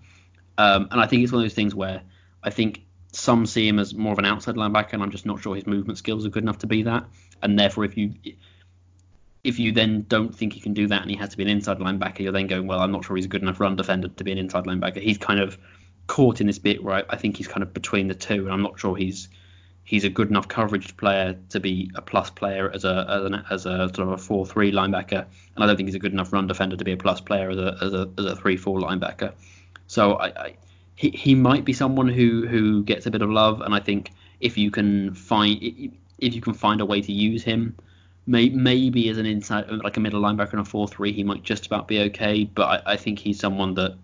[0.57, 2.01] Um, and I think it's one of those things where
[2.43, 5.41] I think some see him as more of an outside linebacker, and I'm just not
[5.41, 7.05] sure his movement skills are good enough to be that.
[7.41, 8.13] And therefore, if you
[9.45, 11.49] if you then don't think he can do that and he has to be an
[11.49, 14.07] inside linebacker, you're then going, well, I'm not sure he's a good enough run defender
[14.07, 15.01] to be an inside linebacker.
[15.01, 15.57] He's kind of
[16.07, 18.51] caught in this bit where I, I think he's kind of between the two, and
[18.51, 19.29] I'm not sure he's
[19.83, 23.45] he's a good enough coverage player to be a plus player as a as, an,
[23.51, 25.25] as a sort of a four three linebacker,
[25.55, 27.51] and I don't think he's a good enough run defender to be a plus player
[27.51, 29.33] as a as a, as a three four linebacker.
[29.87, 30.55] So I, I
[30.95, 34.11] he he might be someone who who gets a bit of love, and I think
[34.39, 35.61] if you can find
[36.17, 37.75] if you can find a way to use him.
[38.27, 41.67] May, maybe as an inside, like a middle linebacker in a 4-3, he might just
[41.67, 42.43] about be okay.
[42.43, 43.95] But I, I think he's someone that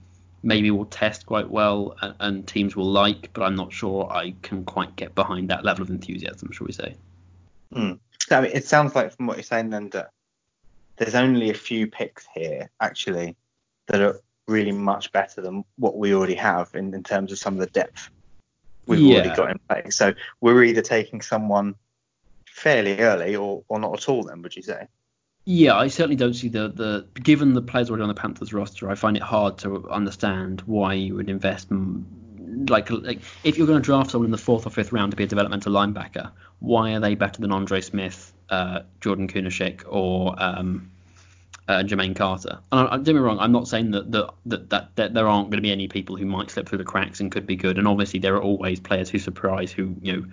[0.43, 4.33] maybe will test quite well and, and, teams will like, but I'm not sure I
[4.41, 6.95] can quite get behind that level of enthusiasm, shall we say.
[7.73, 7.93] Hmm.
[8.27, 10.11] So, I mean, it sounds like from what you're saying then that
[10.97, 13.35] there's only a few picks here actually
[13.87, 17.53] that are really much better than what we already have in, in terms of some
[17.53, 18.09] of the depth
[18.87, 19.15] we've Yeah.
[19.15, 19.95] already got in place.
[19.95, 21.75] So we're either taking someone
[22.61, 24.87] fairly early or, or not at all then, would you say?
[25.45, 28.89] Yeah, I certainly don't see the, the given the players already on the Panthers roster,
[28.89, 31.69] I find it hard to understand why you would invest
[32.69, 35.17] like like if you're going to draft someone in the fourth or fifth round to
[35.17, 40.35] be a developmental linebacker, why are they better than Andre Smith, uh, Jordan Kunaszyk, or
[40.37, 40.91] um,
[41.67, 42.59] uh, Jermaine Carter?
[42.71, 45.27] And I, I, don't me wrong, I'm not saying that that, that that that there
[45.27, 47.55] aren't going to be any people who might slip through the cracks and could be
[47.55, 50.25] good, and obviously there are always players who surprise who you know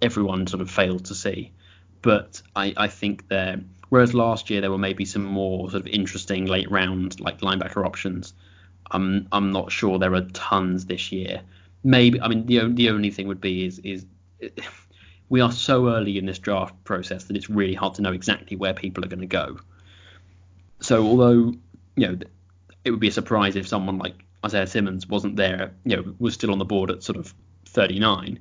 [0.00, 1.52] everyone sort of failed to see.
[2.02, 5.86] But I, I think there, whereas last year there were maybe some more sort of
[5.86, 8.32] interesting late round like linebacker options.
[8.90, 11.42] I'm I'm not sure there are tons this year.
[11.84, 14.06] Maybe I mean the the only thing would be is is
[15.28, 18.56] we are so early in this draft process that it's really hard to know exactly
[18.56, 19.58] where people are going to go.
[20.80, 21.54] So although
[21.96, 22.18] you know
[22.84, 24.14] it would be a surprise if someone like
[24.44, 27.34] Isaiah Simmons wasn't there, you know, was still on the board at sort of
[27.66, 28.38] 39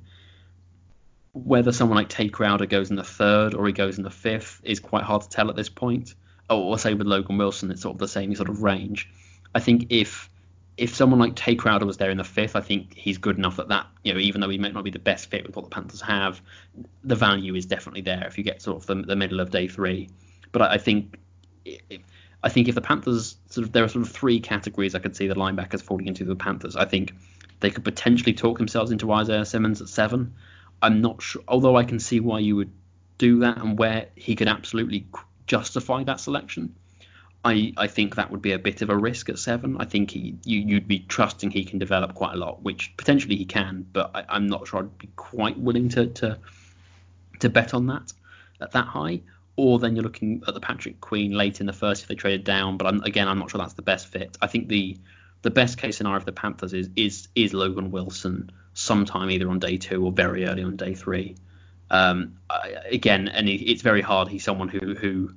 [1.33, 4.61] whether someone like Tae Crowder goes in the third or he goes in the fifth
[4.63, 6.15] is quite hard to tell at this point.
[6.49, 9.09] Or, or say with Logan Wilson, it's sort of the same sort of range.
[9.53, 10.29] I think if
[10.77, 13.57] if someone like Tae Crowder was there in the fifth, I think he's good enough
[13.57, 15.65] that that you know even though he might not be the best fit with what
[15.65, 16.41] the Panthers have,
[17.03, 19.67] the value is definitely there if you get sort of the, the middle of day
[19.67, 20.09] three.
[20.51, 21.19] But I, I think.
[22.41, 25.13] I think if the Panthers sort of there are sort of three categories I could
[25.13, 26.77] see the linebackers falling into the Panthers.
[26.77, 27.13] I think
[27.59, 30.33] they could potentially talk themselves into Isaiah Simmons at seven.
[30.81, 32.71] I'm not sure, although I can see why you would
[33.17, 35.07] do that and where he could absolutely
[35.45, 36.75] justify that selection.
[37.43, 39.77] I, I think that would be a bit of a risk at seven.
[39.79, 43.37] I think he you, you'd be trusting he can develop quite a lot, which potentially
[43.37, 46.37] he can, but I, I'm not sure I'd be quite willing to, to
[47.39, 48.11] to bet on that
[48.59, 49.21] at that high.
[49.55, 52.45] Or then you're looking at the Patrick Queen late in the first if they traded
[52.45, 54.37] down, but I'm, again I'm not sure that's the best fit.
[54.41, 54.97] I think the
[55.41, 59.59] the best case scenario for the Panthers is is is Logan Wilson sometime either on
[59.59, 61.35] day two or very early on day three.
[61.91, 64.29] Um, I, again, and it's very hard.
[64.29, 65.33] He's someone who who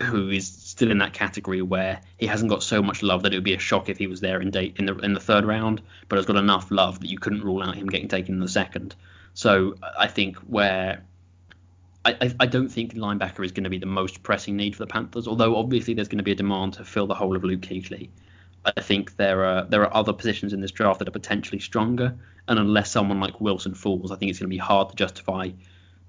[0.00, 3.36] who is still in that category where he hasn't got so much love that it
[3.36, 5.44] would be a shock if he was there in day in the in the third
[5.44, 8.40] round, but has got enough love that you couldn't rule out him getting taken in
[8.40, 8.94] the second.
[9.34, 11.04] So I think where
[12.04, 14.88] I, I, don't think linebacker is going to be the most pressing need for the
[14.88, 17.60] Panthers, although obviously there's going to be a demand to fill the hole of Luke
[17.60, 18.10] Kuechly.
[18.64, 22.16] I think there are there are other positions in this draft that are potentially stronger,
[22.46, 25.50] and unless someone like Wilson falls, I think it's going to be hard to justify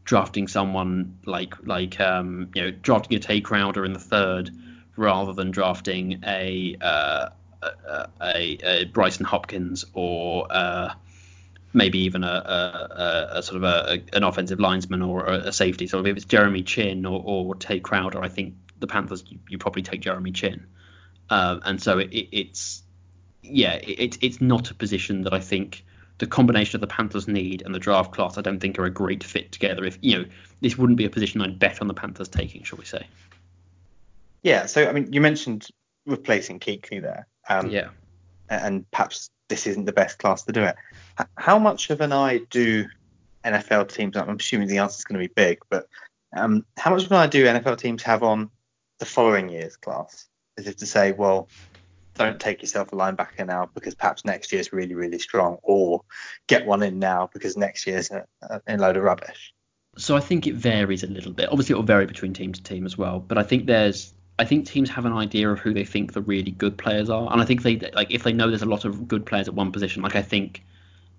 [0.06, 4.52] drafting someone like like um, you know drafting a Tae Crowder in the third
[4.96, 7.30] rather than drafting a uh,
[7.62, 10.94] a, a, Brycen Hopkins or uh,
[11.74, 15.88] maybe even a, a, sort of an offensive linesman or a, safety.
[15.88, 19.58] So if it's Jeremy Chinn or, or Tae Crowder, I think the Panthers you, you
[19.58, 20.68] probably take Jeremy Chinn.
[21.30, 22.84] Um, and so it, it, it's
[23.42, 25.84] yeah, it, it's not a position that I think
[26.20, 28.90] the combination of the Panthers need and the draft class I don't think are a
[28.90, 29.84] great fit together.
[29.84, 30.26] If you know,
[30.62, 33.06] this wouldn't be a position I'd bet on the Panthers taking, shall we say?
[34.44, 34.66] Yeah.
[34.66, 35.68] So I mean, you mentioned
[36.06, 37.28] replacing Kuechly there.
[37.50, 37.90] Um, yeah.
[38.50, 40.76] And perhaps this isn't the best class to do it.
[41.38, 42.86] How much of an eye do
[43.44, 44.16] NFL teams?
[44.16, 45.88] I'm assuming the answer is going to be big, but
[46.36, 48.50] um, how much of an eye do NFL teams have on
[49.00, 50.28] the following year's class?
[50.58, 51.48] As if to say, well,
[52.16, 56.02] don't take yourself a linebacker now because perhaps next year's really, really strong, or
[56.48, 58.26] get one in now because next year's a,
[58.68, 59.54] a, load of rubbish.
[59.98, 61.50] So I think it varies a little bit.
[61.50, 63.20] Obviously, it will vary between team to team as well.
[63.20, 66.22] But I think there's, I think teams have an idea of who they think the
[66.22, 68.86] really good players are, and I think they like if they know there's a lot
[68.86, 70.04] of good players at one position.
[70.04, 70.64] Like I think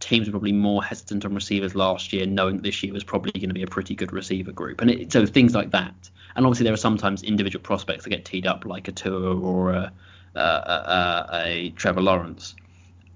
[0.04, 3.48] teams were probably more hesitant on receivers last year, knowing this year was probably going
[3.48, 6.10] to be a pretty good receiver group, and it, so things like that.
[6.36, 9.72] And obviously, there are sometimes individual prospects that get teed up, like a Tua or
[9.72, 9.92] a
[10.36, 12.54] uh, uh, a Trevor Lawrence.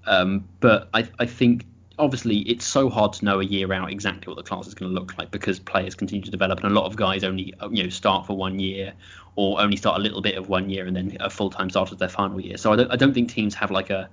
[0.05, 1.65] Um, but I, I think
[1.99, 4.89] obviously it's so hard to know a year out exactly what the class is going
[4.89, 7.83] to look like because players continue to develop and a lot of guys only you
[7.83, 8.93] know start for one year
[9.35, 11.91] or only start a little bit of one year and then a full time start
[11.91, 12.57] of their final year.
[12.57, 14.09] So I don't, I don't think teams have like a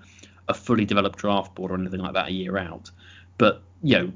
[0.49, 2.91] a fully developed draft board or anything like that a year out.
[3.39, 4.13] But you know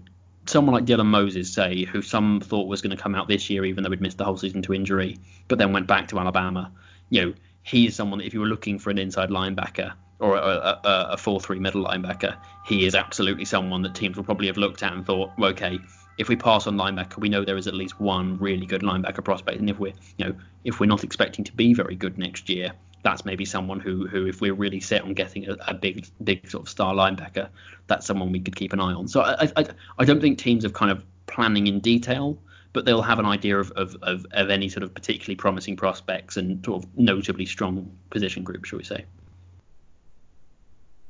[0.47, 3.65] someone like Dylan Moses, say, who some thought was going to come out this year,
[3.65, 5.19] even though he'd missed the whole season to injury,
[5.49, 6.73] but then went back to Alabama.
[7.11, 10.41] You know, he's someone that if you were looking for an inside linebacker or a,
[10.41, 14.83] a, a 4-3 middle linebacker, he is absolutely someone that teams will probably have looked
[14.83, 15.79] at and thought, okay,
[16.19, 19.25] if we pass on linebacker, we know there is at least one really good linebacker
[19.25, 22.49] prospect, and if we're, you know, if we're not expecting to be very good next
[22.51, 22.73] year,
[23.03, 26.49] that's maybe someone who, who if we're really set on getting a, a big, big
[26.51, 27.49] sort of star linebacker,
[27.87, 29.09] that's someone we could keep an eye on.
[29.09, 29.67] So I, I,
[29.99, 32.39] I don't think teams have kind of planning in detail
[32.73, 36.37] but they'll have an idea of, of, of, of, any sort of particularly promising prospects
[36.37, 39.05] and sort of notably strong position groups, shall we say.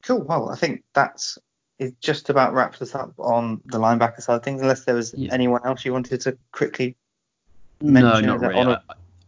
[0.03, 0.23] Cool.
[0.23, 1.39] Well, I think that's
[1.79, 5.15] it just about wraps us up on the linebacker side of things, unless there was
[5.17, 5.33] yeah.
[5.33, 6.97] anyone else you wanted to quickly
[7.83, 8.27] mention.
[8.27, 8.61] No, not really.
[8.61, 8.79] I,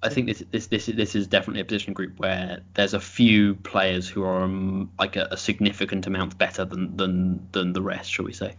[0.03, 3.55] I, think this, this this this is definitely a position group where there's a few
[3.57, 8.11] players who are um, like a, a significant amount better than, than than the rest,
[8.11, 8.55] shall we say.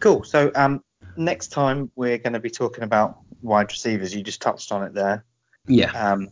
[0.00, 0.24] Cool.
[0.24, 0.82] So um,
[1.16, 4.14] next time we're going to be talking about wide receivers.
[4.14, 5.24] You just touched on it there.
[5.66, 5.92] Yeah.
[5.92, 6.28] Um,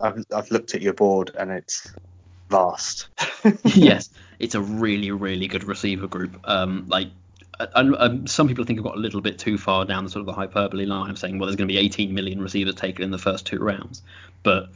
[0.00, 1.92] I've, I've looked at your board and it's
[2.50, 3.08] vast.
[3.64, 6.38] yes, it's a really really good receiver group.
[6.44, 7.08] Um, like.
[7.58, 10.26] I, some people think I've got a little bit too far down the sort of
[10.26, 13.10] the hyperbole line of saying, well, there's going to be 18 million receivers taken in
[13.10, 14.02] the first two rounds,
[14.42, 14.70] but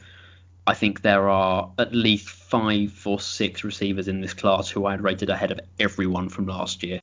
[0.66, 4.92] I think there are at least five or six receivers in this class who I
[4.92, 7.00] had rated ahead of everyone from last year.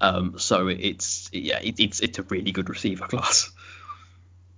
[0.00, 3.50] Um, so it's yeah, it, it's it's a really good receiver class.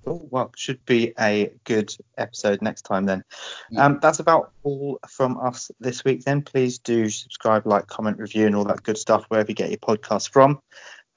[0.06, 3.22] Oh, well, should be a good episode next time then.
[3.70, 3.86] Yeah.
[3.86, 6.24] Um, that's about all from us this week.
[6.24, 9.70] Then please do subscribe, like, comment, review, and all that good stuff wherever you get
[9.70, 10.60] your podcast from.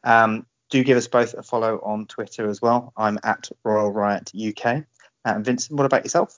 [0.03, 2.93] Um, do give us both a follow on Twitter as well.
[2.95, 4.83] I'm at Royal Riot UK.
[5.23, 6.38] And Vincent, what about yourself?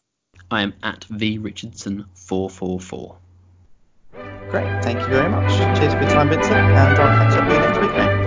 [0.50, 3.18] I am at V Richardson four four four.
[4.50, 4.84] Great.
[4.84, 5.52] Thank you very much.
[5.78, 8.18] Cheers for your time, Vincent, and I'll catch up with you next week, mate.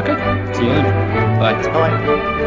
[0.00, 0.54] Okay.
[0.54, 1.38] See you then.
[1.38, 1.62] Bye.
[1.72, 2.39] Bye.